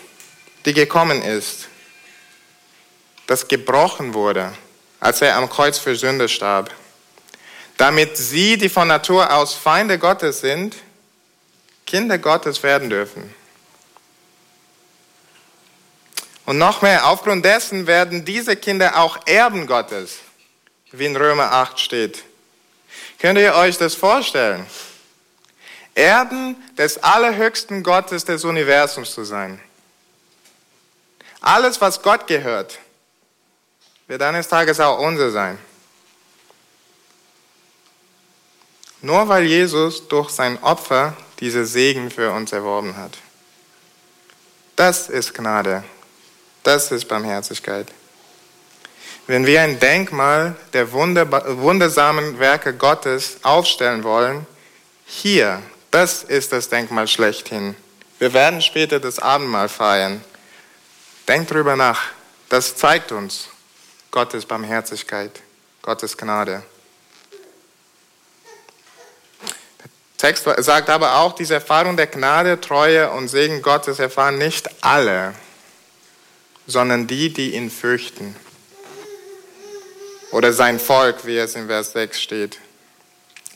die 0.65 0.73
gekommen 0.73 1.21
ist, 1.21 1.67
das 3.27 3.47
gebrochen 3.47 4.13
wurde, 4.13 4.51
als 4.99 5.21
er 5.21 5.35
am 5.35 5.49
Kreuz 5.49 5.77
für 5.77 5.95
Sünde 5.95 6.27
starb, 6.27 6.73
damit 7.77 8.17
sie, 8.17 8.57
die 8.57 8.69
von 8.69 8.87
Natur 8.87 9.33
aus 9.33 9.53
Feinde 9.53 9.97
Gottes 9.97 10.41
sind, 10.41 10.75
Kinder 11.85 12.17
Gottes 12.17 12.61
werden 12.63 12.89
dürfen. 12.89 13.33
Und 16.45 16.57
noch 16.57 16.81
mehr, 16.81 17.07
aufgrund 17.07 17.45
dessen 17.45 17.87
werden 17.87 18.25
diese 18.25 18.55
Kinder 18.55 18.97
auch 18.97 19.19
Erben 19.25 19.67
Gottes, 19.67 20.17
wie 20.91 21.05
in 21.05 21.15
Römer 21.15 21.51
8 21.51 21.79
steht. 21.79 22.23
Könnt 23.21 23.37
ihr 23.37 23.53
euch 23.53 23.77
das 23.77 23.93
vorstellen? 23.93 24.65
Erben 25.93 26.55
des 26.75 26.97
allerhöchsten 27.03 27.83
Gottes 27.83 28.25
des 28.25 28.43
Universums 28.43 29.13
zu 29.13 29.23
sein. 29.23 29.61
Alles, 31.39 31.79
was 31.79 32.01
Gott 32.01 32.25
gehört, 32.25 32.79
wird 34.07 34.23
eines 34.23 34.47
Tages 34.47 34.79
auch 34.79 34.97
unser 34.97 35.29
sein. 35.29 35.59
Nur 39.01 39.27
weil 39.27 39.43
Jesus 39.43 40.07
durch 40.07 40.31
sein 40.31 40.61
Opfer 40.63 41.15
diese 41.39 41.65
Segen 41.67 42.09
für 42.09 42.31
uns 42.31 42.51
erworben 42.51 42.97
hat. 42.97 43.19
Das 44.75 45.09
ist 45.09 45.35
Gnade. 45.35 45.83
Das 46.63 46.91
ist 46.91 47.07
Barmherzigkeit. 47.07 47.87
Wenn 49.31 49.45
wir 49.45 49.61
ein 49.61 49.79
Denkmal 49.79 50.57
der 50.73 50.91
wundersamen 50.91 52.37
Werke 52.39 52.73
Gottes 52.73 53.37
aufstellen 53.43 54.03
wollen, 54.03 54.45
hier, 55.05 55.61
das 55.89 56.23
ist 56.23 56.51
das 56.51 56.67
Denkmal 56.67 57.07
schlechthin. 57.07 57.77
Wir 58.19 58.33
werden 58.33 58.61
später 58.61 58.99
das 58.99 59.19
Abendmahl 59.19 59.69
feiern. 59.69 60.21
Denkt 61.29 61.49
drüber 61.49 61.77
nach. 61.77 62.09
Das 62.49 62.75
zeigt 62.75 63.13
uns 63.13 63.47
Gottes 64.11 64.45
Barmherzigkeit, 64.45 65.31
Gottes 65.81 66.17
Gnade. 66.17 66.63
Der 69.79 69.89
Text 70.17 70.43
sagt 70.57 70.89
aber 70.89 71.19
auch, 71.19 71.35
diese 71.35 71.53
Erfahrung 71.53 71.95
der 71.95 72.07
Gnade, 72.07 72.59
Treue 72.59 73.09
und 73.11 73.29
Segen 73.29 73.61
Gottes 73.61 73.99
erfahren 73.99 74.37
nicht 74.37 74.83
alle 74.83 75.35
sondern 76.67 77.07
die, 77.07 77.33
die 77.33 77.55
ihn 77.55 77.71
fürchten. 77.71 78.35
Oder 80.31 80.53
sein 80.53 80.79
Volk, 80.79 81.25
wie 81.25 81.37
es 81.37 81.55
in 81.55 81.67
Vers 81.67 81.91
6 81.91 82.21
steht. 82.21 82.59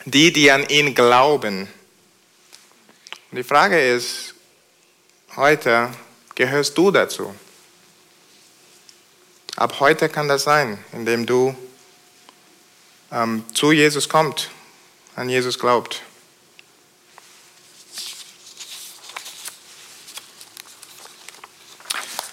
Die, 0.05 0.31
die 0.31 0.51
an 0.51 0.67
ihn 0.67 0.93
glauben. 0.93 1.69
Und 3.31 3.38
die 3.38 3.43
Frage 3.43 3.79
ist, 3.79 4.35
heute 5.35 5.89
gehörst 6.35 6.77
du 6.77 6.91
dazu. 6.91 7.33
Ab 9.55 9.79
heute 9.79 10.09
kann 10.09 10.27
das 10.27 10.43
sein, 10.43 10.77
indem 10.91 11.25
du 11.25 11.55
ähm, 13.11 13.45
zu 13.53 13.71
Jesus 13.71 14.09
kommst, 14.09 14.49
an 15.15 15.29
Jesus 15.29 15.57
glaubt. 15.57 16.01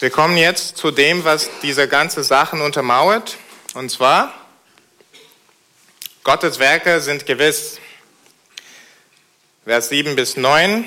Wir 0.01 0.11
kommen 0.11 0.37
jetzt 0.37 0.77
zu 0.77 0.91
dem, 0.91 1.23
was 1.23 1.49
diese 1.63 1.87
ganze 1.87 2.25
Sachen 2.25 2.61
untermauert. 2.61 3.39
Und 3.75 3.91
zwar, 3.91 4.35
Gottes 6.25 6.59
Werke 6.59 7.01
sind 7.01 7.25
gewiss. 7.25 7.79
Vers 9.65 9.89
7 9.89 10.15
bis 10.15 10.37
9. 10.37 10.85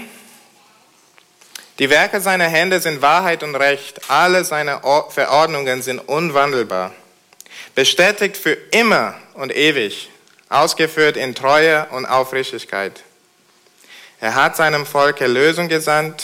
Die 1.79 1.89
Werke 1.89 2.21
seiner 2.21 2.47
Hände 2.47 2.79
sind 2.79 3.01
Wahrheit 3.01 3.41
und 3.41 3.55
Recht. 3.55 4.09
Alle 4.09 4.45
seine 4.45 4.81
Verordnungen 5.09 5.81
sind 5.81 5.99
unwandelbar. 5.99 6.93
Bestätigt 7.73 8.37
für 8.37 8.53
immer 8.71 9.15
und 9.33 9.55
ewig. 9.55 10.09
Ausgeführt 10.49 11.17
in 11.17 11.33
Treue 11.33 11.87
und 11.87 12.05
Aufrichtigkeit. 12.05 13.03
Er 14.19 14.35
hat 14.35 14.55
seinem 14.55 14.85
Volk 14.85 15.21
Erlösung 15.21 15.69
gesandt. 15.69 16.23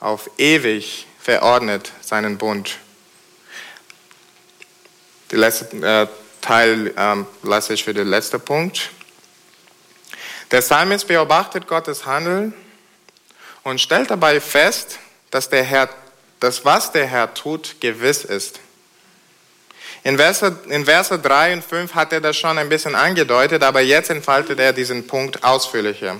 Auf 0.00 0.30
ewig 0.36 1.06
verordnet 1.20 1.92
seinen 2.00 2.38
Bund. 2.38 2.78
Der 5.30 5.38
letzte 5.38 5.76
äh, 5.76 6.06
Teil 6.40 6.92
ähm, 6.96 7.26
lasse 7.42 7.74
ich 7.74 7.84
für 7.84 7.94
den 7.94 8.08
letzten 8.08 8.40
Punkt. 8.40 8.90
Der 10.50 10.60
Psalmist 10.60 11.06
beobachtet 11.06 11.66
Gottes 11.66 12.06
Handeln 12.06 12.54
und 13.62 13.80
stellt 13.80 14.10
dabei 14.10 14.40
fest, 14.40 14.98
dass 15.30 15.48
der 15.48 15.62
Herr, 15.62 15.88
das, 16.40 16.64
was 16.64 16.92
der 16.92 17.06
Herr 17.06 17.32
tut, 17.34 17.80
gewiss 17.80 18.24
ist. 18.24 18.60
In 20.02 20.16
Verse, 20.16 20.58
in 20.68 20.84
Verse 20.84 21.18
3 21.18 21.52
und 21.54 21.64
5 21.64 21.94
hat 21.94 22.12
er 22.12 22.20
das 22.20 22.36
schon 22.36 22.58
ein 22.58 22.68
bisschen 22.68 22.94
angedeutet, 22.94 23.62
aber 23.62 23.80
jetzt 23.80 24.10
entfaltet 24.10 24.58
er 24.58 24.72
diesen 24.72 25.06
Punkt 25.06 25.44
ausführlicher. 25.44 26.16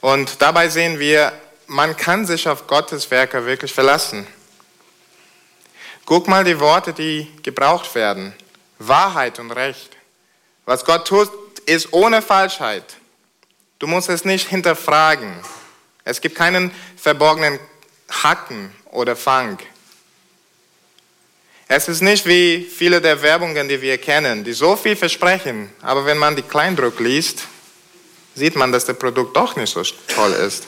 Und 0.00 0.40
dabei 0.40 0.68
sehen 0.68 0.98
wir 0.98 1.32
man 1.72 1.96
kann 1.96 2.26
sich 2.26 2.48
auf 2.48 2.66
Gottes 2.66 3.10
Werke 3.10 3.46
wirklich 3.46 3.72
verlassen. 3.72 4.26
Guck 6.04 6.28
mal 6.28 6.44
die 6.44 6.58
Worte, 6.58 6.92
die 6.92 7.30
gebraucht 7.42 7.94
werden. 7.94 8.34
Wahrheit 8.78 9.38
und 9.38 9.52
Recht. 9.52 9.96
Was 10.64 10.84
Gott 10.84 11.06
tut, 11.06 11.30
ist 11.66 11.92
ohne 11.92 12.22
Falschheit. 12.22 12.84
Du 13.78 13.86
musst 13.86 14.08
es 14.08 14.24
nicht 14.24 14.48
hinterfragen. 14.48 15.32
Es 16.04 16.20
gibt 16.20 16.36
keinen 16.36 16.72
verborgenen 16.96 17.58
Hacken 18.10 18.72
oder 18.90 19.16
Fang. 19.16 19.58
Es 21.68 21.88
ist 21.88 22.02
nicht 22.02 22.26
wie 22.26 22.62
viele 22.62 23.00
der 23.00 23.22
Werbungen, 23.22 23.68
die 23.68 23.80
wir 23.80 23.96
kennen, 23.98 24.44
die 24.44 24.52
so 24.52 24.76
viel 24.76 24.94
versprechen, 24.94 25.72
aber 25.80 26.04
wenn 26.04 26.18
man 26.18 26.36
die 26.36 26.42
Kleindruck 26.42 27.00
liest, 27.00 27.44
sieht 28.34 28.56
man, 28.56 28.72
dass 28.72 28.84
das 28.84 28.98
Produkt 28.98 29.36
doch 29.36 29.56
nicht 29.56 29.72
so 29.72 29.82
toll 29.82 30.32
ist. 30.32 30.66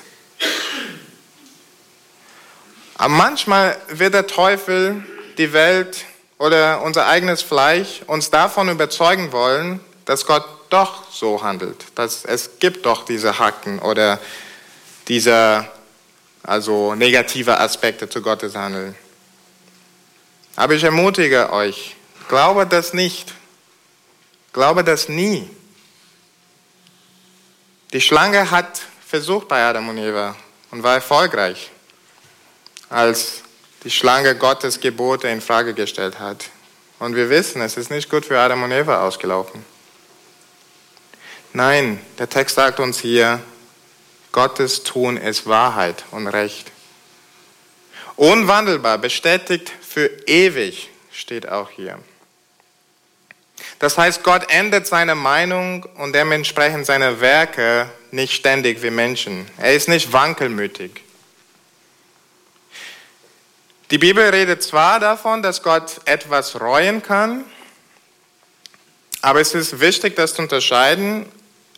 Aber 2.96 3.12
manchmal 3.12 3.76
wird 3.88 4.14
der 4.14 4.26
Teufel 4.26 5.04
die 5.38 5.52
Welt 5.52 6.04
oder 6.38 6.82
unser 6.82 7.06
eigenes 7.06 7.42
Fleisch 7.42 8.02
uns 8.06 8.30
davon 8.30 8.68
überzeugen 8.68 9.32
wollen, 9.32 9.80
dass 10.04 10.26
Gott 10.26 10.44
doch 10.70 11.10
so 11.10 11.42
handelt, 11.42 11.84
dass 11.94 12.24
es 12.24 12.58
gibt 12.58 12.86
doch 12.86 13.04
diese 13.04 13.38
Hacken 13.38 13.78
oder 13.78 14.18
diese 15.08 15.68
also 16.42 16.94
negative 16.94 17.58
Aspekte 17.58 18.08
zu 18.08 18.20
Gottes 18.20 18.54
Handeln. 18.54 18.94
Aber 20.56 20.74
ich 20.74 20.84
ermutige 20.84 21.52
euch, 21.52 21.96
glaube 22.28 22.66
das 22.66 22.92
nicht. 22.92 23.32
Glaube 24.52 24.84
das 24.84 25.08
nie. 25.08 25.50
Die 27.92 28.00
Schlange 28.00 28.50
hat 28.50 28.80
versucht 29.06 29.48
bei 29.48 29.64
Adam 29.64 29.88
und 29.88 29.98
Eva 29.98 30.36
und 30.70 30.82
war 30.82 30.94
erfolgreich, 30.94 31.70
als 32.90 33.43
die 33.84 33.90
Schlange 33.90 34.34
Gottes 34.34 34.80
Gebote 34.80 35.28
in 35.28 35.40
Frage 35.40 35.74
gestellt 35.74 36.18
hat. 36.18 36.46
Und 36.98 37.14
wir 37.14 37.28
wissen, 37.28 37.60
es 37.60 37.76
ist 37.76 37.90
nicht 37.90 38.08
gut 38.08 38.24
für 38.24 38.38
Adam 38.38 38.62
und 38.62 38.72
Eva 38.72 39.06
ausgelaufen. 39.06 39.64
Nein, 41.52 42.00
der 42.18 42.28
Text 42.28 42.56
sagt 42.56 42.80
uns 42.80 42.98
hier, 42.98 43.40
Gottes 44.32 44.82
Tun 44.82 45.16
ist 45.16 45.46
Wahrheit 45.46 46.04
und 46.10 46.26
Recht. 46.26 46.72
Unwandelbar, 48.16 48.98
bestätigt 48.98 49.72
für 49.80 50.10
ewig, 50.26 50.90
steht 51.12 51.48
auch 51.48 51.70
hier. 51.70 51.98
Das 53.78 53.98
heißt, 53.98 54.22
Gott 54.22 54.50
ändert 54.50 54.86
seine 54.86 55.14
Meinung 55.14 55.84
und 55.96 56.14
dementsprechend 56.14 56.86
seine 56.86 57.20
Werke 57.20 57.88
nicht 58.10 58.32
ständig 58.32 58.82
wie 58.82 58.90
Menschen. 58.90 59.48
Er 59.58 59.74
ist 59.74 59.88
nicht 59.88 60.12
wankelmütig. 60.12 61.02
Die 63.90 63.98
Bibel 63.98 64.24
redet 64.30 64.62
zwar 64.62 64.98
davon, 64.98 65.42
dass 65.42 65.62
Gott 65.62 66.00
etwas 66.06 66.58
reuen 66.58 67.02
kann, 67.02 67.44
aber 69.20 69.40
es 69.40 69.54
ist 69.54 69.80
wichtig, 69.80 70.16
das 70.16 70.34
zu 70.34 70.42
unterscheiden. 70.42 71.26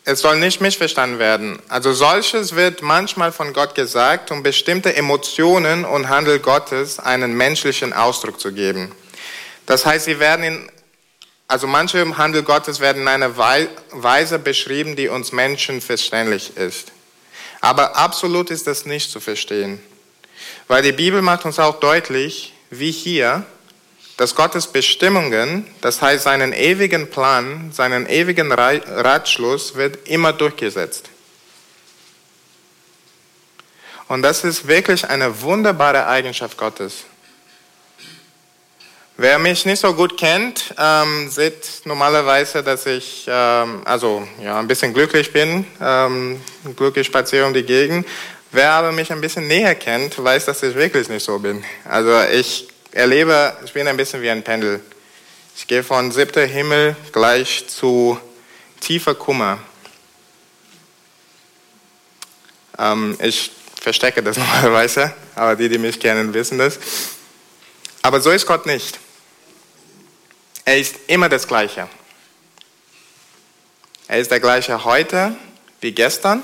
Es 0.04 0.20
soll 0.20 0.38
nicht 0.38 0.60
missverstanden 0.60 1.18
werden. 1.18 1.58
Also 1.68 1.92
solches 1.92 2.54
wird 2.54 2.80
manchmal 2.80 3.32
von 3.32 3.52
Gott 3.52 3.74
gesagt, 3.74 4.30
um 4.30 4.44
bestimmte 4.44 4.94
Emotionen 4.94 5.84
und 5.84 6.08
Handel 6.08 6.38
Gottes 6.38 7.00
einen 7.00 7.36
menschlichen 7.36 7.92
Ausdruck 7.92 8.40
zu 8.40 8.52
geben. 8.52 8.92
Das 9.66 9.84
heißt, 9.84 10.04
sie 10.04 10.20
werden 10.20 10.44
in, 10.44 10.70
also 11.48 11.66
manche 11.66 11.98
im 11.98 12.18
Handel 12.18 12.44
Gottes 12.44 12.78
werden 12.78 13.02
in 13.02 13.08
einer 13.08 13.36
Weise 13.36 14.38
beschrieben, 14.38 14.94
die 14.94 15.08
uns 15.08 15.32
Menschen 15.32 15.80
verständlich 15.80 16.56
ist. 16.56 16.92
Aber 17.60 17.96
absolut 17.96 18.50
ist 18.50 18.68
das 18.68 18.86
nicht 18.86 19.10
zu 19.10 19.18
verstehen. 19.18 19.80
Weil 20.68 20.82
die 20.82 20.92
Bibel 20.92 21.22
macht 21.22 21.44
uns 21.44 21.58
auch 21.58 21.78
deutlich, 21.80 22.52
wie 22.70 22.90
hier, 22.90 23.44
dass 24.16 24.34
Gottes 24.34 24.66
Bestimmungen, 24.66 25.66
das 25.80 26.00
heißt 26.00 26.24
seinen 26.24 26.52
ewigen 26.52 27.10
Plan, 27.10 27.70
seinen 27.72 28.06
ewigen 28.06 28.50
Ratschluss 28.50 29.74
wird 29.74 30.08
immer 30.08 30.32
durchgesetzt. 30.32 31.10
Und 34.08 34.22
das 34.22 34.44
ist 34.44 34.66
wirklich 34.66 35.08
eine 35.08 35.42
wunderbare 35.42 36.06
Eigenschaft 36.06 36.56
Gottes. 36.56 37.04
Wer 39.18 39.38
mich 39.38 39.64
nicht 39.64 39.80
so 39.80 39.94
gut 39.94 40.18
kennt, 40.18 40.74
ähm, 40.78 41.30
sieht 41.30 41.80
normalerweise, 41.84 42.62
dass 42.62 42.84
ich 42.84 43.24
ähm, 43.26 43.80
also 43.84 44.28
ja 44.42 44.58
ein 44.58 44.68
bisschen 44.68 44.92
glücklich 44.92 45.32
bin, 45.32 45.66
ähm, 45.80 46.40
glücklich 46.76 47.06
spaziere 47.06 47.46
um 47.46 47.54
die 47.54 47.62
Gegend. 47.62 48.06
Wer 48.56 48.72
aber 48.72 48.90
mich 48.90 49.12
ein 49.12 49.20
bisschen 49.20 49.46
näher 49.46 49.74
kennt, 49.74 50.16
weiß, 50.24 50.46
dass 50.46 50.62
ich 50.62 50.74
wirklich 50.74 51.10
nicht 51.10 51.22
so 51.22 51.38
bin. 51.38 51.62
Also 51.84 52.22
ich 52.22 52.66
erlebe, 52.90 53.54
ich 53.62 53.74
bin 53.74 53.86
ein 53.86 53.98
bisschen 53.98 54.22
wie 54.22 54.30
ein 54.30 54.42
Pendel. 54.42 54.80
Ich 55.54 55.66
gehe 55.66 55.84
von 55.84 56.10
siebter 56.10 56.46
Himmel 56.46 56.96
gleich 57.12 57.68
zu 57.68 58.18
tiefer 58.80 59.14
Kummer. 59.14 59.58
Ähm, 62.78 63.18
ich 63.20 63.50
verstecke 63.78 64.22
das 64.22 64.38
normalerweise, 64.38 65.12
aber 65.34 65.54
die, 65.54 65.68
die 65.68 65.76
mich 65.76 66.00
kennen, 66.00 66.32
wissen 66.32 66.56
das. 66.56 66.78
Aber 68.00 68.22
so 68.22 68.30
ist 68.30 68.46
Gott 68.46 68.64
nicht. 68.64 68.98
Er 70.64 70.78
ist 70.78 70.96
immer 71.08 71.28
das 71.28 71.46
Gleiche. 71.46 71.90
Er 74.08 74.18
ist 74.18 74.30
der 74.30 74.40
gleiche 74.40 74.82
heute 74.82 75.36
wie 75.82 75.92
gestern 75.92 76.40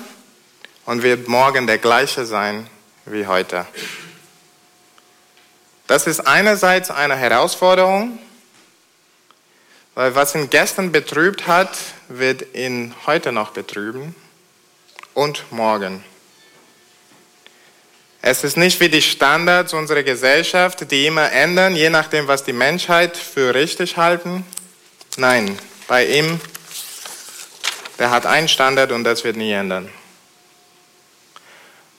und 0.85 1.03
wird 1.03 1.27
morgen 1.27 1.67
der 1.67 1.77
gleiche 1.77 2.25
sein 2.25 2.67
wie 3.05 3.27
heute. 3.27 3.65
Das 5.87 6.07
ist 6.07 6.21
einerseits 6.21 6.91
eine 6.91 7.15
Herausforderung, 7.15 8.17
weil 9.95 10.15
was 10.15 10.33
ihn 10.33 10.49
gestern 10.49 10.91
betrübt 10.91 11.47
hat, 11.47 11.77
wird 12.07 12.55
ihn 12.55 12.93
heute 13.05 13.31
noch 13.31 13.51
betrüben 13.51 14.15
und 15.13 15.51
morgen. 15.51 16.03
Es 18.21 18.45
ist 18.45 18.55
nicht 18.55 18.79
wie 18.79 18.87
die 18.87 19.01
Standards 19.01 19.73
unserer 19.73 20.01
Gesellschaft, 20.01 20.89
die 20.89 21.05
immer 21.05 21.29
ändern, 21.31 21.75
je 21.75 21.89
nachdem, 21.89 22.27
was 22.27 22.45
die 22.45 22.53
Menschheit 22.53 23.17
für 23.17 23.53
richtig 23.53 23.97
halten. 23.97 24.45
Nein, 25.17 25.59
bei 25.89 26.05
ihm, 26.05 26.39
der 27.99 28.11
hat 28.11 28.25
einen 28.25 28.47
Standard 28.47 28.93
und 28.93 29.03
das 29.03 29.25
wird 29.25 29.35
nie 29.35 29.51
ändern. 29.51 29.89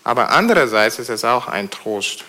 Aber 0.04 0.30
andererseits 0.30 0.98
ist 0.98 1.08
es 1.08 1.24
auch 1.24 1.48
ein 1.48 1.70
Trost. 1.70 2.24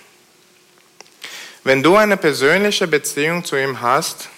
Wenn 1.66 1.84
du 1.84 1.96
eine 1.96 2.16
persönliche 2.16 2.88
Beziehung 2.88 3.44
zu 3.44 3.56
ihm 3.58 3.82
hast, 3.82 4.30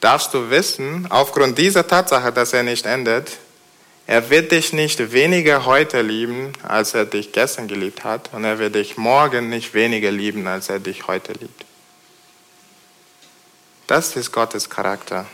darfst 0.00 0.32
du 0.32 0.50
wissen, 0.50 1.10
aufgrund 1.10 1.58
dieser 1.58 1.86
Tatsache, 1.86 2.32
dass 2.32 2.52
er 2.52 2.62
nicht 2.62 2.86
endet, 2.86 3.38
er 4.06 4.30
wird 4.30 4.52
dich 4.52 4.72
nicht 4.72 5.12
weniger 5.12 5.66
heute 5.66 6.00
lieben, 6.00 6.52
als 6.62 6.94
er 6.94 7.04
dich 7.04 7.32
gestern 7.32 7.68
geliebt 7.68 8.04
hat, 8.04 8.30
und 8.32 8.44
er 8.44 8.58
wird 8.58 8.74
dich 8.74 8.96
morgen 8.96 9.50
nicht 9.50 9.74
weniger 9.74 10.10
lieben, 10.10 10.46
als 10.46 10.70
er 10.70 10.78
dich 10.78 11.08
heute 11.08 11.32
liebt. 11.32 11.64
Das 13.86 14.16
ist 14.16 14.32
Gottes 14.32 14.70
Charakter. 14.70 15.26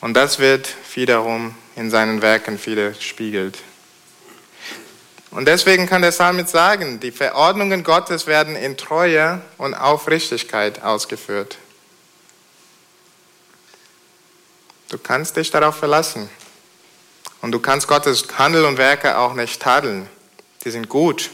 Und 0.00 0.14
das 0.14 0.38
wird 0.38 0.74
wiederum 0.94 1.54
in 1.76 1.90
seinen 1.90 2.22
Werken 2.22 2.64
widerspiegelt. 2.64 3.58
Und 5.30 5.46
deswegen 5.46 5.86
kann 5.86 6.02
der 6.02 6.10
Psalmist 6.10 6.50
sagen, 6.50 6.98
die 6.98 7.12
Verordnungen 7.12 7.84
Gottes 7.84 8.26
werden 8.26 8.56
in 8.56 8.76
Treue 8.76 9.40
und 9.58 9.74
Aufrichtigkeit 9.74 10.82
ausgeführt. 10.82 11.56
Du 14.88 14.98
kannst 14.98 15.36
dich 15.36 15.50
darauf 15.50 15.76
verlassen. 15.76 16.28
Und 17.42 17.52
du 17.52 17.60
kannst 17.60 17.86
Gottes 17.86 18.26
Handel 18.36 18.64
und 18.64 18.76
Werke 18.76 19.16
auch 19.16 19.34
nicht 19.34 19.62
tadeln. 19.62 20.08
Die 20.64 20.70
sind 20.70 20.88
gut. 20.88 21.30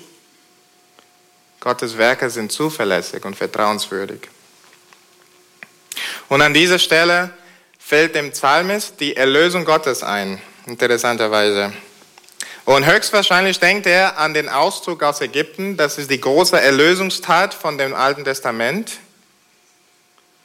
Gottes 1.61 1.97
Werke 1.97 2.31
sind 2.31 2.53
zuverlässig 2.53 3.25
und 3.25 3.35
vertrauenswürdig. 3.35 4.29
Und 6.29 6.43
an 6.43 6.55
dieser 6.55 6.79
Stelle 6.79 7.31
fällt 7.79 8.15
dem 8.15 8.31
Psalmist 8.31 9.01
die 9.01 9.17
Erlösung 9.17 9.65
Gottes 9.65 10.03
ein, 10.03 10.41
interessanterweise. 10.67 11.73
Und 12.67 12.85
höchstwahrscheinlich 12.85 13.61
denkt 13.61 13.87
er 13.87 14.19
an 14.19 14.35
den 14.35 14.49
Auszug 14.49 15.05
aus 15.05 15.21
Ägypten. 15.21 15.77
Das 15.77 15.99
ist 15.99 16.11
die 16.11 16.21
große 16.21 16.61
Erlösungstat 16.61 17.55
von 17.55 17.79
dem 17.79 17.95
Alten 17.95 18.25
Testament, 18.25 18.99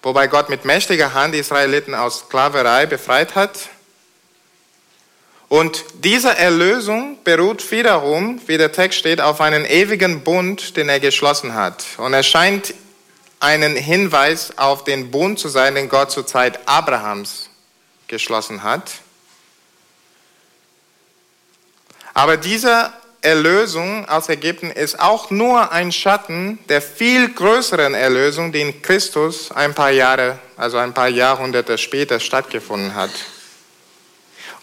wobei 0.04 0.28
Gott 0.28 0.48
mit 0.48 0.64
mächtiger 0.64 1.16
Hand 1.16 1.34
die 1.34 1.40
Israeliten 1.40 1.96
aus 1.96 2.20
Sklaverei 2.20 2.86
befreit 2.86 3.34
hat. 3.34 3.70
Und 5.50 5.84
diese 5.96 6.38
Erlösung 6.38 7.18
beruht 7.24 7.72
wiederum, 7.72 8.40
wie 8.46 8.60
der 8.60 8.72
Text 8.72 9.00
steht, 9.00 9.20
auf 9.20 9.42
einen 9.42 9.66
ewigen 9.66 10.24
Bund, 10.24 10.78
den 10.78 10.90
er 10.90 11.00
geschlossen 11.00 11.56
hat. 11.56 11.84
Und 11.98 12.14
er 12.14 12.24
scheint 12.24 12.76
einen 13.40 13.76
Hinweis 13.76 14.60
auf 14.60 14.84
den 14.84 15.10
Bund 15.10 15.40
zu 15.40 15.50
sein, 15.50 15.74
den 15.74 15.90
Gott 15.90 16.12
zur 16.12 16.28
Zeit 16.28 16.60
Abrahams 16.68 17.50
geschlossen 18.08 18.62
hat. 18.62 18.92
Aber 22.14 22.38
dieser 22.38 22.94
Erlösung 23.22 24.08
aus 24.10 24.30
Ägypten 24.30 24.72
ist 24.72 25.00
auch 25.00 25.30
nur 25.30 25.72
ein 25.72 25.92
Schatten 25.92 26.58
der 26.70 26.82
viel 26.82 27.30
größeren 27.34 27.94
Erlösung, 27.94 28.52
die 28.52 28.62
in 28.62 28.82
Christus 28.82 29.52
ein 29.52 29.76
paar 29.76 29.92
Jahre, 29.92 30.40
also 30.58 30.78
ein 30.78 30.94
paar 30.94 31.08
Jahrhunderte 31.08 31.78
später 31.78 32.20
stattgefunden 32.20 32.96
hat. 32.96 33.12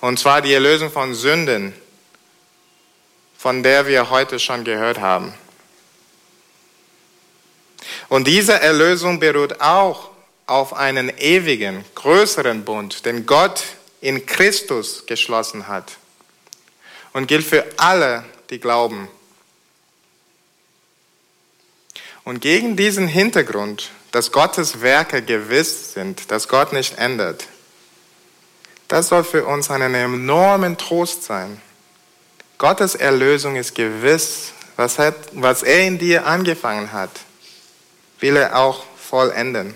Und 0.00 0.18
zwar 0.18 0.42
die 0.42 0.52
Erlösung 0.52 0.90
von 0.90 1.14
Sünden, 1.14 1.72
von 3.36 3.62
der 3.62 3.86
wir 3.86 4.10
heute 4.10 4.40
schon 4.40 4.64
gehört 4.64 4.98
haben. 4.98 5.32
Und 8.08 8.26
diese 8.26 8.60
Erlösung 8.60 9.20
beruht 9.20 9.60
auch 9.60 10.10
auf 10.46 10.74
einen 10.74 11.12
ewigen, 11.18 11.84
größeren 11.94 12.64
Bund, 12.64 13.04
den 13.06 13.24
Gott 13.26 13.62
in 14.00 14.26
Christus 14.26 15.06
geschlossen 15.06 15.68
hat 15.68 15.96
und 17.18 17.26
gilt 17.26 17.44
für 17.44 17.66
alle, 17.78 18.22
die 18.48 18.60
glauben. 18.60 19.08
Und 22.22 22.40
gegen 22.40 22.76
diesen 22.76 23.08
Hintergrund, 23.08 23.90
dass 24.12 24.30
Gottes 24.30 24.82
Werke 24.82 25.20
gewiss 25.20 25.94
sind, 25.94 26.30
dass 26.30 26.46
Gott 26.46 26.72
nicht 26.72 26.96
ändert, 26.96 27.48
das 28.86 29.08
soll 29.08 29.24
für 29.24 29.44
uns 29.46 29.68
einen 29.68 29.96
enormen 29.96 30.78
Trost 30.78 31.24
sein. 31.24 31.60
Gottes 32.56 32.94
Erlösung 32.94 33.56
ist 33.56 33.74
gewiss. 33.74 34.52
Was, 34.76 35.00
hat, 35.00 35.16
was 35.32 35.64
er 35.64 35.88
in 35.88 35.98
dir 35.98 36.24
angefangen 36.24 36.92
hat, 36.92 37.10
will 38.20 38.36
er 38.36 38.56
auch 38.56 38.84
vollenden. 38.96 39.74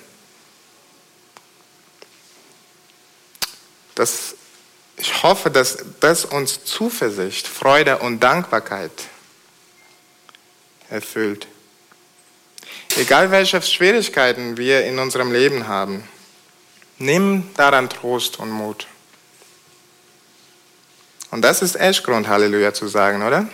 Das, 3.97 4.37
ich 5.03 5.25
hoffe, 5.25 5.51
dass 5.51 5.79
das 5.99 6.25
uns 6.25 6.65
Zuversicht, 6.65 7.49
Freude 7.49 7.99
und 7.99 8.21
Dankbarkeit 8.21 8.93
erfüllt. 10.89 11.49
Egal 12.97 13.33
welche 13.33 13.61
Schwierigkeiten 13.63 14.57
wir 14.57 14.85
in 14.85 15.01
unserem 15.01 15.33
Leben 15.33 15.67
haben, 15.67 16.09
nimm 16.99 17.51
daran 17.57 17.91
Trost 17.91 18.39
und 18.39 18.53
Mut. 18.53 18.87
Und 21.33 21.43
das 21.43 21.63
ist 21.63 21.75
echt 21.75 22.05
Grund, 22.05 22.29
Halleluja 22.29 22.73
zu 22.73 22.87
sagen, 22.87 23.25
oder? 23.25 23.49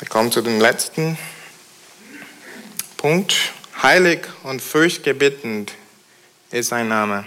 Wir 0.00 0.08
kommen 0.08 0.30
zu 0.30 0.42
dem 0.42 0.60
letzten 0.60 1.16
Punkt. 2.98 3.54
Heilig 3.82 4.20
und 4.44 4.62
furchtgebittend 4.62 5.72
ist 6.52 6.68
sein 6.68 6.86
Name. 6.86 7.26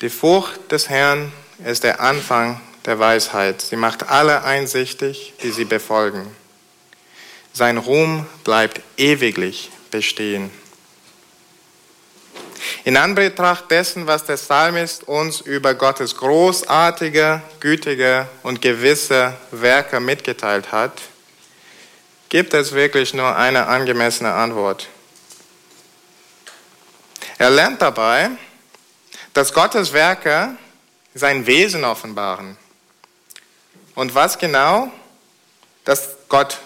Die 0.00 0.08
Furcht 0.08 0.70
des 0.70 0.88
Herrn 0.88 1.32
ist 1.64 1.82
der 1.82 2.00
Anfang 2.00 2.60
der 2.86 3.00
Weisheit. 3.00 3.60
Sie 3.60 3.74
macht 3.74 4.08
alle 4.10 4.44
einsichtig, 4.44 5.32
die 5.42 5.50
sie 5.50 5.64
befolgen. 5.64 6.24
Sein 7.52 7.78
Ruhm 7.78 8.26
bleibt 8.44 8.80
ewiglich 8.96 9.72
bestehen. 9.90 10.52
In 12.84 12.96
Anbetracht 12.96 13.68
dessen, 13.72 14.06
was 14.06 14.24
der 14.26 14.36
Psalmist 14.36 15.08
uns 15.08 15.40
über 15.40 15.74
Gottes 15.74 16.16
großartige, 16.16 17.42
gütige 17.58 18.28
und 18.44 18.62
gewisse 18.62 19.34
Werke 19.50 19.98
mitgeteilt 19.98 20.70
hat, 20.70 21.02
gibt 22.28 22.54
es 22.54 22.70
wirklich 22.70 23.14
nur 23.14 23.34
eine 23.34 23.66
angemessene 23.66 24.32
Antwort. 24.32 24.88
Er 27.38 27.50
lernt 27.50 27.82
dabei, 27.82 28.30
dass 29.32 29.52
Gottes 29.52 29.92
Werke 29.92 30.56
sein 31.14 31.46
Wesen 31.46 31.84
offenbaren. 31.84 32.56
Und 33.94 34.14
was 34.14 34.38
genau? 34.38 34.90
Dass 35.84 36.10
Gott 36.28 36.58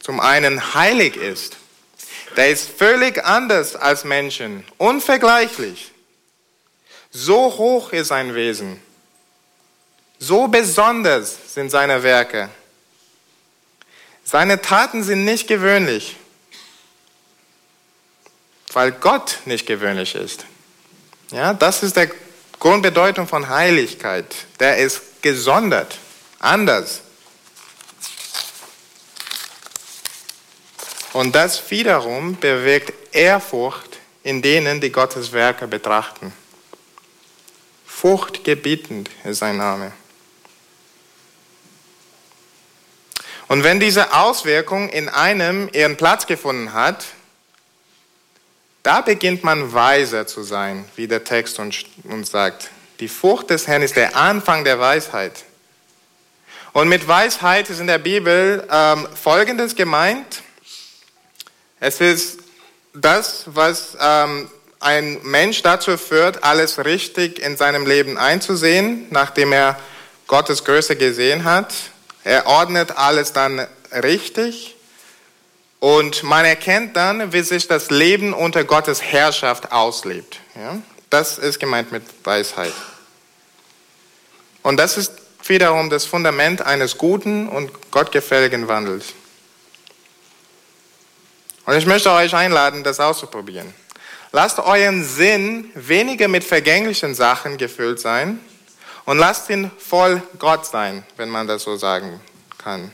zum 0.00 0.20
einen 0.20 0.74
heilig 0.74 1.16
ist. 1.16 1.56
Der 2.36 2.50
ist 2.50 2.68
völlig 2.68 3.24
anders 3.24 3.76
als 3.76 4.04
Menschen, 4.04 4.64
unvergleichlich. 4.76 5.92
So 7.10 7.56
hoch 7.56 7.92
ist 7.92 8.08
sein 8.08 8.34
Wesen. 8.34 8.82
So 10.18 10.48
besonders 10.48 11.54
sind 11.54 11.70
seine 11.70 12.02
Werke. 12.02 12.50
Seine 14.24 14.60
Taten 14.60 15.02
sind 15.02 15.24
nicht 15.24 15.48
gewöhnlich 15.48 16.16
weil 18.72 18.92
Gott 18.92 19.38
nicht 19.44 19.66
gewöhnlich 19.66 20.14
ist. 20.14 20.44
Ja, 21.30 21.54
das 21.54 21.82
ist 21.82 21.96
die 21.96 22.08
Grundbedeutung 22.58 23.26
von 23.26 23.48
Heiligkeit. 23.48 24.34
Der 24.60 24.78
ist 24.78 25.22
gesondert, 25.22 25.98
anders. 26.38 27.02
Und 31.12 31.34
das 31.34 31.70
wiederum 31.70 32.36
bewirkt 32.36 32.92
Ehrfurcht 33.14 33.98
in 34.22 34.42
denen, 34.42 34.80
die 34.80 34.92
Gottes 34.92 35.32
Werke 35.32 35.66
betrachten. 35.66 36.32
Furchtgebietend 37.86 39.10
ist 39.24 39.38
sein 39.38 39.56
Name. 39.56 39.92
Und 43.48 43.64
wenn 43.64 43.80
diese 43.80 44.12
Auswirkung 44.12 44.90
in 44.90 45.08
einem 45.08 45.70
ihren 45.72 45.96
Platz 45.96 46.26
gefunden 46.26 46.74
hat, 46.74 47.06
da 48.88 49.02
beginnt 49.02 49.44
man 49.44 49.74
weiser 49.74 50.26
zu 50.26 50.42
sein, 50.42 50.86
wie 50.96 51.06
der 51.06 51.22
Text 51.22 51.58
uns, 51.58 51.84
sagt. 52.22 52.70
Die 53.00 53.08
Furcht 53.08 53.50
des 53.50 53.66
Herrn 53.66 53.82
ist 53.82 53.96
der 53.96 54.16
Anfang 54.16 54.64
der 54.64 54.80
Weisheit. 54.80 55.44
Und 56.72 56.88
mit 56.88 57.06
Weisheit 57.06 57.68
ist 57.68 57.80
in 57.80 57.86
der 57.86 57.98
Bibel 57.98 58.66
ähm, 58.72 59.06
Folgendes 59.14 59.76
gemeint. 59.76 60.42
Es 61.80 62.00
ist 62.00 62.38
das, 62.94 63.42
was 63.48 63.94
ähm, 64.00 64.50
ein 64.80 65.18
Mensch 65.22 65.60
dazu 65.60 65.98
führt, 65.98 66.42
alles 66.42 66.82
richtig 66.82 67.40
in 67.40 67.58
seinem 67.58 67.84
Leben 67.84 68.16
einzusehen, 68.16 69.06
nachdem 69.10 69.52
er 69.52 69.78
Gottes 70.26 70.64
Größe 70.64 70.96
gesehen 70.96 71.44
hat. 71.44 71.74
Er 72.24 72.46
ordnet 72.46 72.96
alles 72.96 73.34
dann 73.34 73.66
richtig 73.92 74.77
und 75.80 76.22
man 76.22 76.44
erkennt 76.44 76.96
dann, 76.96 77.32
wie 77.32 77.42
sich 77.42 77.68
das 77.68 77.90
Leben 77.90 78.32
unter 78.32 78.64
Gottes 78.64 79.00
Herrschaft 79.00 79.70
auslebt. 79.70 80.40
Ja? 80.54 80.78
Das 81.10 81.38
ist 81.38 81.60
gemeint 81.60 81.92
mit 81.92 82.02
Weisheit. 82.24 82.72
Und 84.62 84.76
das 84.76 84.96
ist 84.96 85.12
wiederum 85.44 85.88
das 85.88 86.04
Fundament 86.04 86.62
eines 86.62 86.98
guten 86.98 87.48
und 87.48 87.90
gottgefälligen 87.90 88.68
Wandels. 88.68 89.14
Und 91.64 91.76
ich 91.76 91.86
möchte 91.86 92.10
euch 92.10 92.34
einladen, 92.34 92.82
das 92.82 92.98
auszuprobieren. 92.98 93.72
Lasst 94.32 94.58
euren 94.58 95.04
Sinn 95.04 95.70
weniger 95.74 96.28
mit 96.28 96.44
vergänglichen 96.44 97.14
Sachen 97.14 97.56
gefüllt 97.56 98.00
sein 98.00 98.40
und 99.04 99.18
lasst 99.18 99.48
ihn 99.48 99.70
voll 99.78 100.22
Gott 100.38 100.66
sein, 100.66 101.04
wenn 101.16 101.30
man 101.30 101.46
das 101.46 101.62
so 101.62 101.76
sagen 101.76 102.20
kann. 102.58 102.92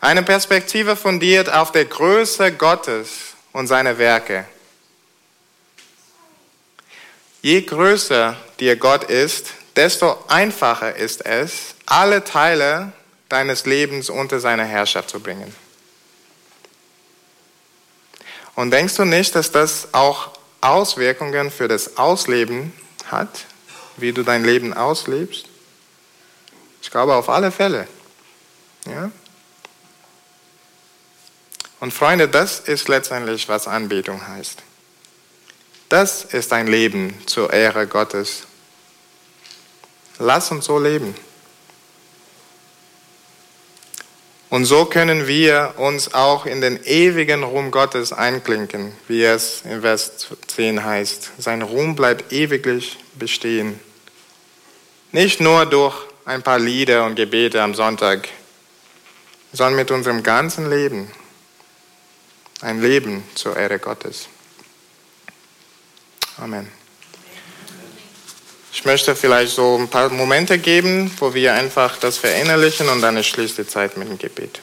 Eine 0.00 0.22
Perspektive 0.22 0.96
fundiert 0.96 1.52
auf 1.52 1.72
der 1.72 1.86
Größe 1.86 2.52
Gottes 2.52 3.34
und 3.52 3.66
seine 3.66 3.98
Werke. 3.98 4.46
Je 7.42 7.62
größer 7.62 8.36
dir 8.60 8.76
Gott 8.76 9.04
ist, 9.04 9.52
desto 9.76 10.18
einfacher 10.28 10.96
ist 10.96 11.24
es, 11.24 11.74
alle 11.86 12.24
Teile 12.24 12.92
deines 13.28 13.66
Lebens 13.66 14.10
unter 14.10 14.40
seine 14.40 14.64
Herrschaft 14.64 15.10
zu 15.10 15.20
bringen. 15.20 15.54
Und 18.54 18.70
denkst 18.70 18.96
du 18.96 19.04
nicht, 19.04 19.34
dass 19.34 19.52
das 19.52 19.88
auch 19.92 20.30
Auswirkungen 20.60 21.50
für 21.50 21.68
das 21.68 21.98
Ausleben 21.98 22.72
hat, 23.06 23.44
wie 23.96 24.12
du 24.12 24.22
dein 24.22 24.44
Leben 24.44 24.74
auslebst? 24.74 25.46
Ich 26.82 26.90
glaube 26.90 27.14
auf 27.14 27.28
alle 27.28 27.52
Fälle. 27.52 27.86
Ja? 28.86 29.10
Und 31.80 31.92
Freunde, 31.92 32.28
das 32.28 32.60
ist 32.60 32.88
letztendlich, 32.88 33.48
was 33.48 33.68
Anbetung 33.68 34.26
heißt. 34.26 34.62
Das 35.88 36.24
ist 36.24 36.52
ein 36.52 36.66
Leben 36.66 37.14
zur 37.26 37.52
Ehre 37.52 37.86
Gottes. 37.86 38.42
Lass 40.18 40.50
uns 40.50 40.64
so 40.64 40.78
leben. 40.78 41.14
Und 44.48 44.64
so 44.64 44.84
können 44.84 45.26
wir 45.26 45.74
uns 45.76 46.14
auch 46.14 46.46
in 46.46 46.60
den 46.60 46.82
ewigen 46.84 47.42
Ruhm 47.42 47.70
Gottes 47.70 48.12
einklinken, 48.12 48.92
wie 49.08 49.24
es 49.24 49.62
in 49.62 49.82
Vers 49.82 50.28
10 50.46 50.84
heißt. 50.84 51.32
Sein 51.38 51.62
Ruhm 51.62 51.94
bleibt 51.94 52.32
ewiglich 52.32 52.96
bestehen. 53.14 53.78
Nicht 55.12 55.40
nur 55.40 55.66
durch 55.66 55.96
ein 56.24 56.42
paar 56.42 56.58
Lieder 56.58 57.04
und 57.04 57.16
Gebete 57.16 57.60
am 57.60 57.74
Sonntag, 57.74 58.28
sondern 59.52 59.76
mit 59.76 59.90
unserem 59.90 60.22
ganzen 60.22 60.70
Leben. 60.70 61.10
Ein 62.62 62.80
Leben 62.80 63.22
zur 63.34 63.56
Ehre 63.56 63.78
Gottes. 63.78 64.28
Amen. 66.38 66.70
Ich 68.72 68.84
möchte 68.84 69.16
vielleicht 69.16 69.54
so 69.54 69.76
ein 69.78 69.88
paar 69.88 70.10
Momente 70.10 70.58
geben, 70.58 71.10
wo 71.18 71.34
wir 71.34 71.54
einfach 71.54 71.98
das 71.98 72.18
verinnerlichen 72.18 72.88
und 72.88 73.00
dann 73.00 73.22
schließt 73.22 73.58
die 73.58 73.66
Zeit 73.66 73.96
mit 73.96 74.08
dem 74.08 74.18
Gebet. 74.18 74.60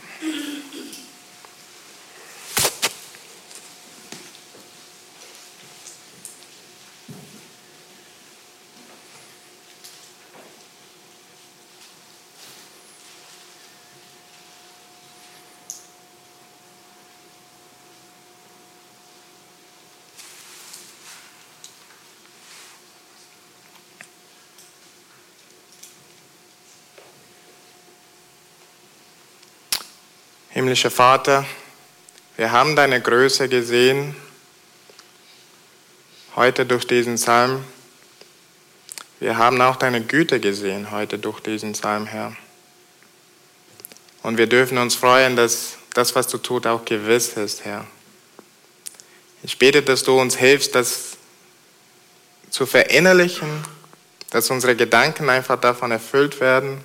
Himmlischer 30.53 30.91
Vater, 30.91 31.47
wir 32.37 32.51
haben 32.51 32.75
deine 32.75 33.01
Größe 33.01 33.49
gesehen 33.49 34.15
heute 36.35 36.67
durch 36.67 36.85
diesen 36.85 37.15
Psalm. 37.15 37.65
Wir 39.19 39.39
haben 39.39 39.59
auch 39.61 39.77
deine 39.77 40.01
Güte 40.01 40.39
gesehen 40.39 40.91
heute 40.91 41.17
durch 41.17 41.39
diesen 41.39 41.71
Psalm, 41.71 42.05
Herr. 42.05 42.35
Und 44.21 44.37
wir 44.37 44.45
dürfen 44.45 44.77
uns 44.77 44.93
freuen, 44.93 45.35
dass 45.35 45.79
das, 45.95 46.13
was 46.13 46.27
du 46.27 46.37
tust, 46.37 46.67
auch 46.67 46.85
gewiss 46.85 47.29
ist, 47.29 47.65
Herr. 47.65 47.87
Ich 49.41 49.57
bete, 49.57 49.81
dass 49.81 50.03
du 50.03 50.21
uns 50.21 50.35
hilfst, 50.35 50.75
das 50.75 51.17
zu 52.51 52.67
verinnerlichen, 52.67 53.49
dass 54.29 54.51
unsere 54.51 54.75
Gedanken 54.75 55.31
einfach 55.31 55.59
davon 55.59 55.89
erfüllt 55.89 56.39
werden 56.39 56.83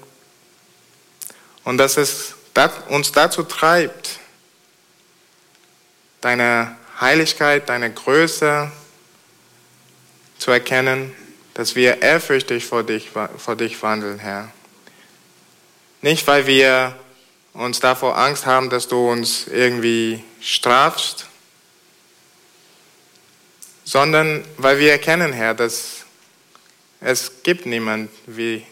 und 1.64 1.76
dass 1.76 1.98
es 1.98 2.33
uns 2.88 3.12
dazu 3.12 3.44
treibt, 3.44 4.18
deine 6.21 6.77
Heiligkeit, 7.01 7.68
deine 7.68 7.92
Größe 7.92 8.73
zu 10.38 10.51
erkennen, 10.51 11.14
dass 11.55 11.77
wir 11.77 12.03
ehrfürchtig 12.03 12.64
vor 12.64 12.83
dich, 12.83 13.11
vor 13.11 13.57
dich 13.57 13.81
wandeln, 13.83 14.18
Herr. 14.18 14.51
Nicht, 16.03 16.27
weil 16.27 16.47
wir 16.47 16.97
uns 17.53 17.79
davor 17.81 18.18
Angst 18.18 18.47
haben, 18.47 18.71
dass 18.71 18.88
du 18.88 19.09
uns 19.09 19.47
irgendwie 19.47 20.25
strafst, 20.40 21.27
sondern 23.85 24.44
weil 24.57 24.79
wir 24.79 24.90
erkennen, 24.90 25.33
Herr, 25.33 25.55
dass 25.55 26.05
es 27.01 27.42
gibt 27.44 27.66
niemand, 27.66 28.11
wie 28.27 28.66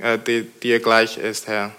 äh, 0.00 0.18
die, 0.18 0.44
dir 0.44 0.80
gleich 0.80 1.18
ist, 1.18 1.46
Herr 1.46 1.74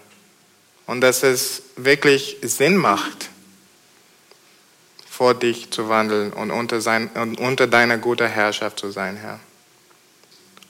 und 0.89 1.01
dass 1.01 1.21
es 1.21 1.61
wirklich 1.75 2.37
Sinn 2.41 2.75
macht, 2.75 3.29
vor 5.07 5.35
dich 5.35 5.69
zu 5.69 5.87
wandeln 5.87 6.33
und 6.33 6.49
unter, 6.49 6.81
sein, 6.81 7.09
unter 7.37 7.67
deiner 7.67 7.99
guten 7.99 8.27
Herrschaft 8.27 8.79
zu 8.79 8.89
sein, 8.89 9.15
Herr. 9.15 9.39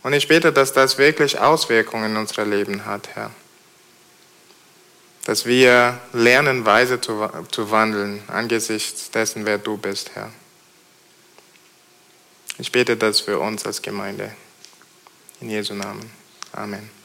Und 0.04 0.12
ich 0.12 0.28
bete, 0.28 0.52
dass 0.52 0.74
das 0.74 0.98
wirklich 0.98 1.40
Auswirkungen 1.40 2.12
in 2.12 2.18
unser 2.18 2.46
Leben 2.46 2.86
hat, 2.86 3.16
Herr. 3.16 3.32
Dass 5.24 5.46
wir 5.46 6.02
lernen, 6.12 6.66
weise 6.66 7.00
zu, 7.00 7.30
zu 7.50 7.72
wandeln 7.72 8.22
angesichts 8.28 9.12
dessen, 9.12 9.46
wer 9.46 9.58
du 9.58 9.78
bist, 9.78 10.12
Herr. 10.16 10.34
Ich 12.58 12.74
bete 12.74 12.98
das 12.98 13.22
für 13.22 13.40
uns 13.40 13.66
als 13.66 13.82
Gemeinde. 13.82 14.34
In 15.40 15.50
Jesu 15.50 15.76
Namen. 15.76 16.12
Amen. 16.52 16.99